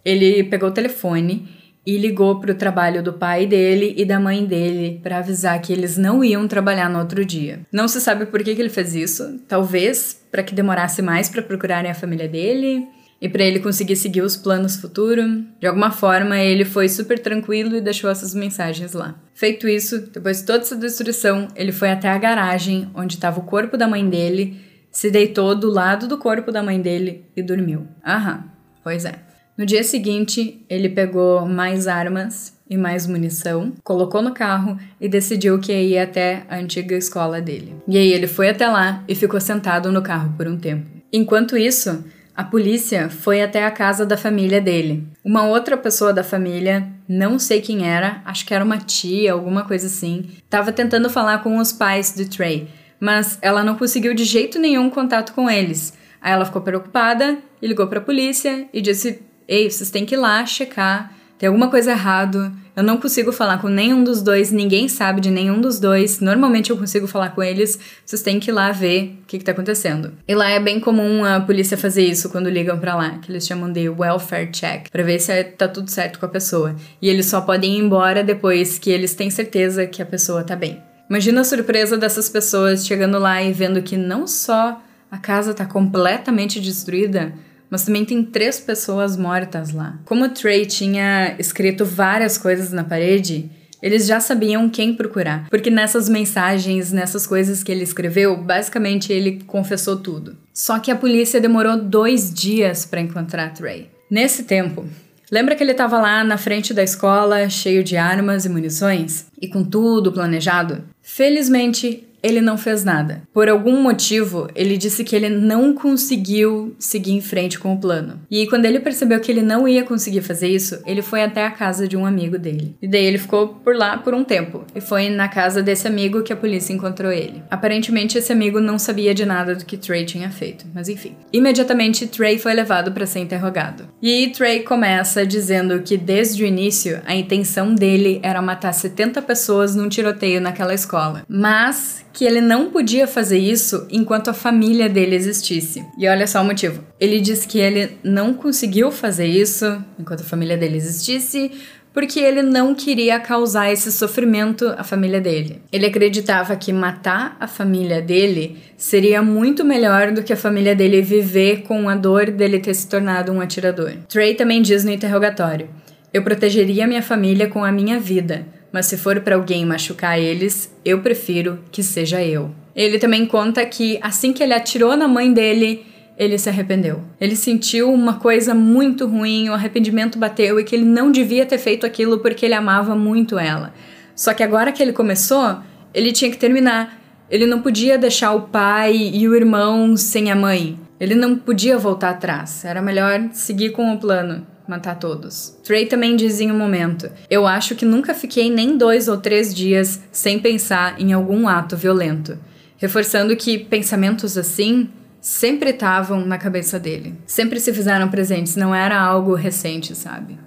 ele 0.05 0.44
pegou 0.44 0.68
o 0.68 0.72
telefone 0.72 1.48
e 1.85 1.98
ligou 1.98 2.38
para 2.40 2.53
o 2.53 2.57
trabalho 2.57 3.03
do 3.03 3.12
pai 3.12 3.46
dele 3.46 3.94
e 3.96 4.05
da 4.05 4.20
mãe 4.20 4.44
dele 4.44 5.01
para 5.03 5.18
avisar 5.18 5.61
que 5.61 5.72
eles 5.72 5.96
não 5.96 6.22
iam 6.22 6.46
trabalhar 6.46 6.88
no 6.88 6.98
outro 6.98 7.25
dia. 7.25 7.61
Não 7.72 7.88
se 7.88 8.01
sabe 8.01 8.27
por 8.27 8.42
que, 8.42 8.55
que 8.55 8.62
ele 8.62 8.68
fez 8.68 8.94
isso, 8.94 9.40
talvez 9.48 10.20
para 10.31 10.42
que 10.42 10.55
demorasse 10.55 11.03
mais 11.03 11.29
para 11.29 11.42
procurarem 11.42 11.90
a 11.90 11.94
família 11.94 12.29
dele 12.29 12.87
e 13.22 13.28
para 13.28 13.44
ele 13.44 13.61
conseguir 13.61 13.94
seguir 13.94 14.20
os 14.20 14.37
planos 14.37 14.74
futuros. 14.74 15.44
De 15.61 15.66
alguma 15.68 15.92
forma, 15.92 16.37
ele 16.40 16.64
foi 16.64 16.88
super 16.88 17.20
tranquilo 17.20 17.76
e 17.76 17.80
deixou 17.80 18.11
essas 18.11 18.35
mensagens 18.35 18.94
lá. 18.94 19.14
Feito 19.32 19.68
isso, 19.68 20.11
depois 20.12 20.40
de 20.40 20.46
toda 20.46 20.58
essa 20.58 20.74
destruição, 20.74 21.46
ele 21.54 21.70
foi 21.70 21.92
até 21.92 22.08
a 22.08 22.18
garagem 22.18 22.90
onde 22.96 23.14
estava 23.14 23.38
o 23.38 23.44
corpo 23.44 23.76
da 23.76 23.87
mãe 23.87 24.11
dele, 24.11 24.61
se 24.90 25.08
deitou 25.08 25.54
do 25.54 25.70
lado 25.70 26.08
do 26.08 26.18
corpo 26.18 26.50
da 26.50 26.64
mãe 26.64 26.82
dele 26.82 27.24
e 27.37 27.42
dormiu. 27.42 27.87
Aham, 28.04 28.42
pois 28.82 29.04
é. 29.04 29.14
No 29.56 29.64
dia 29.64 29.85
seguinte, 29.85 30.64
ele 30.68 30.88
pegou 30.88 31.46
mais 31.46 31.87
armas 31.87 32.58
e 32.68 32.76
mais 32.76 33.06
munição, 33.06 33.72
colocou 33.85 34.20
no 34.20 34.35
carro 34.35 34.76
e 35.00 35.08
decidiu 35.08 35.61
que 35.61 35.72
ia 35.72 36.02
até 36.02 36.42
a 36.48 36.56
antiga 36.56 36.96
escola 36.96 37.40
dele. 37.40 37.76
E 37.87 37.96
aí 37.96 38.12
ele 38.12 38.26
foi 38.26 38.48
até 38.48 38.66
lá 38.66 39.04
e 39.06 39.14
ficou 39.14 39.40
sentado 39.40 39.92
no 39.92 40.02
carro 40.02 40.35
por 40.37 40.48
um 40.48 40.56
tempo. 40.56 40.87
Enquanto 41.12 41.56
isso, 41.56 42.02
a 42.34 42.42
polícia 42.42 43.10
foi 43.10 43.42
até 43.42 43.64
a 43.64 43.70
casa 43.70 44.06
da 44.06 44.16
família 44.16 44.60
dele. 44.60 45.06
Uma 45.22 45.44
outra 45.44 45.76
pessoa 45.76 46.12
da 46.12 46.24
família, 46.24 46.88
não 47.06 47.38
sei 47.38 47.60
quem 47.60 47.86
era, 47.86 48.22
acho 48.24 48.46
que 48.46 48.54
era 48.54 48.64
uma 48.64 48.78
tia, 48.78 49.32
alguma 49.32 49.64
coisa 49.64 49.86
assim, 49.86 50.30
estava 50.44 50.72
tentando 50.72 51.10
falar 51.10 51.42
com 51.42 51.58
os 51.58 51.72
pais 51.72 52.14
de 52.14 52.26
Trey, 52.26 52.68
mas 52.98 53.38
ela 53.42 53.62
não 53.62 53.76
conseguiu 53.76 54.14
de 54.14 54.24
jeito 54.24 54.58
nenhum 54.58 54.88
contato 54.88 55.34
com 55.34 55.50
eles. 55.50 55.92
Aí 56.20 56.32
ela 56.32 56.44
ficou 56.44 56.62
preocupada 56.62 57.36
e 57.60 57.66
ligou 57.66 57.86
para 57.86 57.98
a 57.98 58.02
polícia 58.02 58.66
e 58.72 58.80
disse: 58.80 59.20
"Ei, 59.46 59.70
vocês 59.70 59.90
têm 59.90 60.06
que 60.06 60.14
ir 60.14 60.18
lá 60.18 60.46
checar 60.46 61.12
tem 61.42 61.48
alguma 61.48 61.68
coisa 61.68 61.90
errado, 61.90 62.52
eu 62.76 62.85
não 62.85 62.98
consigo 62.98 63.33
falar 63.33 63.59
com 63.59 63.66
nenhum 63.66 64.05
dos 64.05 64.22
dois, 64.22 64.52
ninguém 64.52 64.88
sabe 64.88 65.20
de 65.20 65.28
nenhum 65.28 65.61
dos 65.61 65.81
dois. 65.81 66.20
Normalmente 66.20 66.70
eu 66.70 66.76
consigo 66.76 67.09
falar 67.09 67.31
com 67.31 67.42
eles, 67.42 67.81
vocês 68.07 68.22
têm 68.22 68.38
que 68.38 68.48
ir 68.48 68.52
lá 68.52 68.70
ver 68.70 69.18
o 69.20 69.26
que, 69.26 69.38
que 69.38 69.44
tá 69.44 69.50
acontecendo. 69.50 70.12
E 70.28 70.37
lá 70.37 70.48
é 70.50 70.61
bem 70.61 70.78
comum 70.78 71.24
a 71.24 71.40
polícia 71.40 71.76
fazer 71.76 72.05
isso 72.05 72.31
quando 72.31 72.48
ligam 72.48 72.78
para 72.78 72.94
lá, 72.94 73.18
que 73.18 73.33
eles 73.33 73.44
chamam 73.44 73.72
de 73.72 73.88
welfare 73.88 74.52
check, 74.52 74.88
para 74.88 75.02
ver 75.02 75.18
se 75.18 75.42
tá 75.42 75.66
tudo 75.66 75.90
certo 75.90 76.20
com 76.20 76.26
a 76.26 76.28
pessoa. 76.28 76.76
E 77.02 77.09
eles 77.09 77.26
só 77.26 77.40
podem 77.40 77.74
ir 77.76 77.81
embora 77.81 78.22
depois 78.22 78.78
que 78.78 78.90
eles 78.90 79.16
têm 79.16 79.28
certeza 79.28 79.85
que 79.85 80.00
a 80.00 80.07
pessoa 80.07 80.44
tá 80.44 80.55
bem. 80.55 80.81
Imagina 81.11 81.40
a 81.40 81.44
surpresa 81.44 81.98
dessas 81.98 82.28
pessoas 82.28 82.87
chegando 82.87 83.18
lá 83.18 83.42
e 83.42 83.52
vendo 83.52 83.83
que 83.83 83.96
não 83.96 84.28
só 84.28 84.81
a 85.11 85.18
casa 85.18 85.52
tá 85.52 85.66
completamente 85.66 86.61
destruída, 86.61 87.33
mas 87.72 87.87
também 87.87 88.04
tem 88.04 88.22
três 88.22 88.61
pessoas 88.61 89.16
mortas 89.16 89.72
lá. 89.72 89.98
Como 90.04 90.26
o 90.26 90.28
Trey 90.28 90.66
tinha 90.66 91.35
escrito 91.38 91.87
várias 91.87 92.37
coisas 92.37 92.70
na 92.70 92.85
parede, 92.85 93.50
eles 93.82 94.06
já 94.06 94.20
sabiam 94.20 94.68
quem 94.68 94.94
procurar, 94.94 95.48
porque 95.48 95.70
nessas 95.70 96.06
mensagens, 96.06 96.92
nessas 96.92 97.26
coisas 97.26 97.62
que 97.62 97.72
ele 97.72 97.82
escreveu, 97.82 98.37
basicamente 98.37 99.11
ele 99.11 99.42
confessou 99.46 99.96
tudo. 99.96 100.37
Só 100.52 100.78
que 100.78 100.90
a 100.90 100.96
polícia 100.96 101.40
demorou 101.40 101.78
dois 101.78 102.30
dias 102.32 102.85
para 102.85 103.00
encontrar 103.00 103.54
Trey. 103.54 103.88
Nesse 104.11 104.42
tempo, 104.42 104.85
lembra 105.30 105.54
que 105.54 105.64
ele 105.64 105.72
estava 105.72 105.98
lá 105.98 106.22
na 106.22 106.37
frente 106.37 106.74
da 106.74 106.82
escola, 106.82 107.48
cheio 107.48 107.82
de 107.82 107.96
armas 107.96 108.44
e 108.44 108.50
munições? 108.50 109.28
E 109.40 109.48
com 109.48 109.64
tudo 109.64 110.12
planejado? 110.12 110.85
Felizmente, 111.00 112.06
ele 112.22 112.40
não 112.40 112.56
fez 112.56 112.85
nada. 112.85 113.22
Por 113.32 113.48
algum 113.48 113.82
motivo, 113.82 114.48
ele 114.54 114.76
disse 114.76 115.02
que 115.04 115.16
ele 115.16 115.28
não 115.28 115.74
conseguiu 115.74 116.74
seguir 116.78 117.12
em 117.12 117.20
frente 117.20 117.58
com 117.58 117.72
o 117.72 117.78
plano. 117.78 118.20
E 118.30 118.46
quando 118.46 118.64
ele 118.64 118.80
percebeu 118.80 119.18
que 119.20 119.30
ele 119.30 119.42
não 119.42 119.66
ia 119.66 119.82
conseguir 119.82 120.22
fazer 120.22 120.48
isso, 120.48 120.80
ele 120.87 121.02
foi 121.02 121.22
até 121.22 121.44
a 121.44 121.50
casa 121.50 121.88
de 121.88 121.96
um 121.96 122.06
amigo 122.06 122.38
dele. 122.38 122.74
E 122.80 122.87
daí 122.87 123.04
ele 123.04 123.18
ficou 123.18 123.48
por 123.48 123.74
lá 123.74 123.98
por 123.98 124.14
um 124.14 124.24
tempo. 124.24 124.64
E 124.74 124.80
foi 124.80 125.08
na 125.08 125.28
casa 125.28 125.62
desse 125.62 125.87
amigo 125.87 126.22
que 126.22 126.32
a 126.32 126.37
polícia 126.37 126.72
encontrou 126.72 127.11
ele. 127.11 127.42
Aparentemente, 127.50 128.18
esse 128.18 128.32
amigo 128.32 128.61
não 128.61 128.78
sabia 128.78 129.14
de 129.14 129.24
nada 129.24 129.54
do 129.54 129.64
que 129.64 129.76
Trey 129.76 130.04
tinha 130.04 130.30
feito, 130.30 130.66
mas 130.74 130.88
enfim. 130.88 131.14
Imediatamente, 131.32 132.06
Trey 132.06 132.38
foi 132.38 132.54
levado 132.54 132.92
para 132.92 133.06
ser 133.06 133.20
interrogado. 133.20 133.88
E 134.00 134.28
Trey 134.28 134.61
começa 134.61 135.26
dizendo 135.26 135.80
que 135.82 135.96
desde 135.96 136.44
o 136.44 136.46
início 136.46 137.00
a 137.04 137.14
intenção 137.14 137.74
dele 137.74 138.20
era 138.22 138.42
matar 138.42 138.72
70 138.72 139.20
pessoas 139.22 139.74
num 139.74 139.88
tiroteio 139.88 140.40
naquela 140.40 140.74
escola. 140.74 141.22
Mas 141.28 142.04
que 142.12 142.25
ele 142.25 142.40
não 142.40 142.70
podia 142.70 143.07
fazer 143.07 143.38
isso 143.38 143.87
enquanto 143.90 144.29
a 144.29 144.35
família 144.35 144.88
dele 144.88 145.16
existisse. 145.16 145.85
E 145.98 146.07
olha 146.09 146.27
só 146.27 146.42
o 146.42 146.44
motivo. 146.44 146.85
Ele 147.01 147.20
diz 147.20 147.46
que 147.46 147.59
ele 147.59 147.96
não 148.03 148.35
conseguiu 148.35 148.90
fazer 148.90 149.27
isso 149.27 149.83
enquanto 149.98 150.20
a 150.20 150.25
família 150.25 150.57
dele 150.57 150.77
existisse 150.77 151.51
porque 151.92 152.18
ele 152.18 152.42
não 152.42 152.75
queria 152.75 153.20
causar 153.20 153.70
esse 153.70 153.92
sofrimento 153.92 154.66
à 154.79 154.83
família 154.83 155.20
dele. 155.20 155.61
Ele 155.70 155.87
acreditava 155.87 156.57
que 156.57 156.72
matar 156.72 157.37
a 157.38 157.46
família 157.46 158.01
dele 158.01 158.57
seria 158.77 159.22
muito 159.22 159.64
melhor 159.64 160.11
do 160.11 160.22
que 160.22 160.33
a 160.33 160.37
família 160.37 160.75
dele 160.75 161.03
viver 161.03 161.62
com 161.62 161.88
a 161.88 161.94
dor 161.94 162.31
dele 162.31 162.59
ter 162.59 162.75
se 162.75 162.88
tornado 162.88 163.31
um 163.31 163.40
atirador. 163.40 163.92
Trey 164.09 164.35
também 164.35 164.62
diz 164.62 164.85
no 164.85 164.90
interrogatório: 164.90 165.68
Eu 166.12 166.22
protegeria 166.22 166.87
minha 166.87 167.03
família 167.03 167.46
com 167.48 167.62
a 167.62 167.70
minha 167.70 168.01
vida 168.01 168.46
mas 168.72 168.87
se 168.87 168.96
for 168.96 169.20
para 169.20 169.37
alguém 169.37 169.66
machucar 169.66 170.18
eles, 170.18 170.74
eu 170.85 171.00
prefiro 171.00 171.58
que 171.70 171.82
seja 171.82 172.24
eu. 172.24 172.50
Ele 172.74 172.98
também 172.98 173.26
conta 173.26 173.64
que 173.66 173.98
assim 174.00 174.32
que 174.32 174.42
ele 174.42 174.54
atirou 174.54 174.96
na 174.96 175.06
mãe 175.06 175.32
dele, 175.32 175.85
ele 176.16 176.38
se 176.38 176.48
arrependeu. 176.48 177.02
Ele 177.20 177.37
sentiu 177.37 177.92
uma 177.92 178.14
coisa 178.14 178.54
muito 178.54 179.06
ruim, 179.06 179.50
o 179.50 179.54
arrependimento 179.54 180.18
bateu 180.18 180.58
e 180.58 180.64
que 180.64 180.74
ele 180.74 180.85
não 180.85 181.12
devia 181.12 181.44
ter 181.44 181.58
feito 181.58 181.85
aquilo 181.85 182.20
porque 182.20 182.46
ele 182.46 182.54
amava 182.54 182.94
muito 182.96 183.38
ela. 183.38 183.74
Só 184.16 184.32
que 184.32 184.42
agora 184.42 184.72
que 184.72 184.82
ele 184.82 184.92
começou, 184.92 185.58
ele 185.92 186.12
tinha 186.12 186.30
que 186.30 186.38
terminar. 186.38 186.98
Ele 187.30 187.46
não 187.46 187.61
podia 187.61 187.98
deixar 187.98 188.32
o 188.32 188.42
pai 188.42 189.11
e 189.12 189.28
o 189.28 189.35
irmão 189.35 189.96
sem 189.96 190.30
a 190.30 190.37
mãe. 190.37 190.78
Ele 190.98 191.14
não 191.14 191.37
podia 191.37 191.76
voltar 191.76 192.11
atrás. 192.11 192.64
Era 192.64 192.80
melhor 192.80 193.28
seguir 193.32 193.70
com 193.70 193.92
o 193.92 193.98
plano 193.98 194.46
matar 194.72 194.98
todos. 194.98 195.56
Trey 195.62 195.87
também 195.87 196.16
diz 196.16 196.40
em 196.40 196.50
um 196.50 196.56
momento: 196.56 197.11
Eu 197.28 197.46
acho 197.46 197.74
que 197.74 197.85
nunca 197.85 198.14
fiquei 198.14 198.50
nem 198.50 198.76
dois 198.76 199.06
ou 199.06 199.18
três 199.18 199.54
dias 199.54 200.00
sem 200.11 200.38
pensar 200.38 201.00
em 201.00 201.12
algum 201.12 201.46
ato 201.46 201.76
violento, 201.76 202.38
reforçando 202.78 203.37
que 203.37 203.58
pensamentos 203.58 204.37
assim 204.38 204.88
sempre 205.20 205.70
estavam 205.70 206.24
na 206.24 206.38
cabeça 206.38 206.78
dele. 206.80 207.14
Sempre 207.26 207.61
se 207.61 207.72
fizeram 207.72 208.08
presentes, 208.08 208.56
não 208.56 208.74
era 208.74 209.00
algo 209.00 209.35
recente, 209.35 209.94
sabe? 209.94 210.38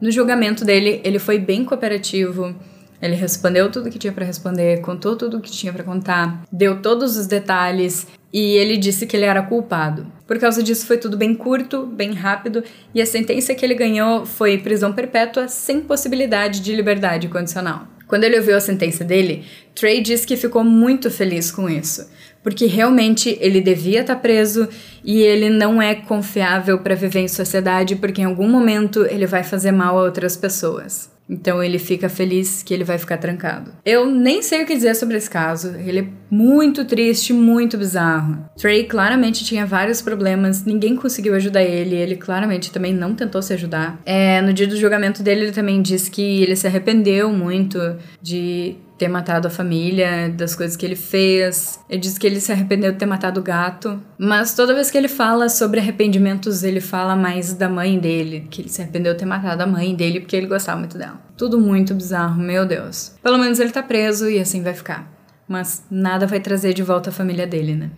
No 0.00 0.10
julgamento 0.10 0.64
dele, 0.64 1.00
ele 1.04 1.18
foi 1.18 1.38
bem 1.38 1.64
cooperativo. 1.64 2.54
Ele 3.00 3.14
respondeu 3.14 3.70
tudo 3.70 3.90
que 3.90 3.98
tinha 3.98 4.12
para 4.12 4.24
responder, 4.24 4.80
contou 4.80 5.16
tudo 5.16 5.40
que 5.40 5.50
tinha 5.50 5.72
para 5.72 5.84
contar, 5.84 6.42
deu 6.50 6.80
todos 6.80 7.16
os 7.16 7.26
detalhes 7.26 8.06
e 8.34 8.56
ele 8.56 8.76
disse 8.76 9.06
que 9.06 9.16
ele 9.16 9.26
era 9.26 9.40
culpado. 9.40 10.08
Por 10.26 10.40
causa 10.40 10.60
disso, 10.60 10.86
foi 10.86 10.98
tudo 10.98 11.16
bem 11.16 11.36
curto, 11.36 11.86
bem 11.86 12.12
rápido, 12.12 12.64
e 12.92 13.00
a 13.00 13.06
sentença 13.06 13.54
que 13.54 13.64
ele 13.64 13.76
ganhou 13.76 14.26
foi 14.26 14.58
prisão 14.58 14.92
perpétua 14.92 15.46
sem 15.46 15.80
possibilidade 15.80 16.58
de 16.58 16.74
liberdade 16.74 17.28
condicional. 17.28 17.86
Quando 18.08 18.24
ele 18.24 18.36
ouviu 18.36 18.56
a 18.56 18.60
sentença 18.60 19.04
dele, 19.04 19.44
Trey 19.72 20.00
disse 20.00 20.26
que 20.26 20.36
ficou 20.36 20.64
muito 20.64 21.12
feliz 21.12 21.52
com 21.52 21.70
isso, 21.70 22.10
porque 22.42 22.66
realmente 22.66 23.38
ele 23.40 23.60
devia 23.60 24.00
estar 24.00 24.16
tá 24.16 24.20
preso 24.20 24.68
e 25.04 25.20
ele 25.22 25.48
não 25.48 25.80
é 25.80 25.94
confiável 25.94 26.80
para 26.80 26.96
viver 26.96 27.20
em 27.20 27.28
sociedade 27.28 27.94
porque 27.94 28.20
em 28.20 28.24
algum 28.24 28.48
momento 28.48 29.06
ele 29.06 29.26
vai 29.26 29.44
fazer 29.44 29.70
mal 29.70 29.96
a 29.96 30.02
outras 30.02 30.36
pessoas. 30.36 31.13
Então 31.28 31.62
ele 31.62 31.78
fica 31.78 32.08
feliz 32.08 32.62
que 32.62 32.74
ele 32.74 32.84
vai 32.84 32.98
ficar 32.98 33.16
trancado. 33.16 33.72
Eu 33.84 34.06
nem 34.06 34.42
sei 34.42 34.62
o 34.62 34.66
que 34.66 34.74
dizer 34.74 34.94
sobre 34.94 35.16
esse 35.16 35.30
caso. 35.30 35.74
Ele 35.76 36.00
é 36.00 36.06
muito 36.30 36.84
triste, 36.84 37.32
muito 37.32 37.78
bizarro. 37.78 38.44
Trey 38.56 38.84
claramente 38.84 39.44
tinha 39.44 39.64
vários 39.64 40.02
problemas, 40.02 40.64
ninguém 40.64 40.96
conseguiu 40.96 41.34
ajudar 41.34 41.62
ele, 41.62 41.94
ele 41.94 42.16
claramente 42.16 42.70
também 42.70 42.92
não 42.92 43.14
tentou 43.14 43.40
se 43.40 43.52
ajudar. 43.52 44.00
É, 44.04 44.40
no 44.42 44.52
dia 44.52 44.66
do 44.66 44.76
julgamento 44.76 45.22
dele, 45.22 45.42
ele 45.42 45.52
também 45.52 45.80
disse 45.80 46.10
que 46.10 46.42
ele 46.42 46.56
se 46.56 46.66
arrependeu 46.66 47.30
muito 47.30 47.78
de 48.20 48.76
ter 48.96 49.08
matado 49.08 49.48
a 49.48 49.50
família, 49.50 50.28
das 50.28 50.54
coisas 50.54 50.76
que 50.76 50.86
ele 50.86 50.96
fez. 50.96 51.80
Ele 51.88 52.00
diz 52.00 52.16
que 52.16 52.26
ele 52.26 52.40
se 52.40 52.52
arrependeu 52.52 52.92
de 52.92 52.98
ter 52.98 53.06
matado 53.06 53.40
o 53.40 53.42
gato. 53.42 54.00
Mas 54.18 54.54
toda 54.54 54.74
vez 54.74 54.90
que 54.90 54.98
ele 54.98 55.08
fala 55.08 55.48
sobre 55.48 55.80
arrependimentos, 55.80 56.62
ele 56.62 56.80
fala 56.80 57.16
mais 57.16 57.52
da 57.54 57.68
mãe 57.68 57.98
dele, 57.98 58.46
que 58.50 58.62
ele 58.62 58.68
se 58.68 58.80
arrependeu 58.82 59.12
de 59.12 59.18
ter 59.18 59.26
matado 59.26 59.62
a 59.62 59.66
mãe 59.66 59.94
dele 59.94 60.20
porque 60.20 60.36
ele 60.36 60.46
gostava 60.46 60.78
muito 60.78 60.96
dela. 60.96 61.20
Tudo 61.36 61.60
muito 61.60 61.94
bizarro, 61.94 62.40
meu 62.40 62.64
Deus. 62.64 63.14
Pelo 63.22 63.38
menos 63.38 63.58
ele 63.58 63.70
tá 63.70 63.82
preso 63.82 64.28
e 64.30 64.38
assim 64.38 64.62
vai 64.62 64.74
ficar. 64.74 65.12
Mas 65.48 65.84
nada 65.90 66.26
vai 66.26 66.40
trazer 66.40 66.72
de 66.72 66.82
volta 66.82 67.10
a 67.10 67.12
família 67.12 67.46
dele, 67.46 67.74
né? 67.74 67.90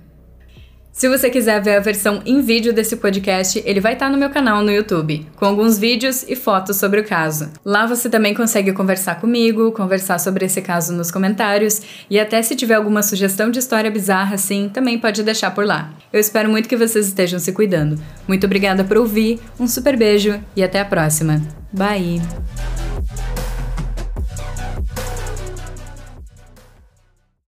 Se 0.96 1.10
você 1.10 1.28
quiser 1.28 1.60
ver 1.60 1.76
a 1.76 1.80
versão 1.80 2.22
em 2.24 2.40
vídeo 2.40 2.72
desse 2.72 2.96
podcast, 2.96 3.62
ele 3.66 3.80
vai 3.80 3.92
estar 3.92 4.08
no 4.08 4.16
meu 4.16 4.30
canal 4.30 4.62
no 4.62 4.72
YouTube, 4.72 5.26
com 5.36 5.44
alguns 5.44 5.76
vídeos 5.76 6.24
e 6.26 6.34
fotos 6.34 6.78
sobre 6.78 7.02
o 7.02 7.04
caso. 7.04 7.50
Lá 7.62 7.84
você 7.84 8.08
também 8.08 8.32
consegue 8.32 8.72
conversar 8.72 9.20
comigo, 9.20 9.72
conversar 9.72 10.18
sobre 10.18 10.46
esse 10.46 10.62
caso 10.62 10.94
nos 10.94 11.10
comentários 11.10 11.82
e 12.08 12.18
até 12.18 12.40
se 12.40 12.56
tiver 12.56 12.76
alguma 12.76 13.02
sugestão 13.02 13.50
de 13.50 13.58
história 13.58 13.90
bizarra 13.90 14.36
assim, 14.36 14.70
também 14.72 14.98
pode 14.98 15.22
deixar 15.22 15.50
por 15.50 15.66
lá. 15.66 15.92
Eu 16.10 16.18
espero 16.18 16.48
muito 16.48 16.66
que 16.66 16.78
vocês 16.78 17.08
estejam 17.08 17.38
se 17.38 17.52
cuidando. 17.52 18.00
Muito 18.26 18.46
obrigada 18.46 18.82
por 18.82 18.96
ouvir, 18.96 19.38
um 19.60 19.68
super 19.68 19.98
beijo 19.98 20.40
e 20.56 20.64
até 20.64 20.80
a 20.80 20.84
próxima. 20.86 21.42
Bye! 21.74 22.22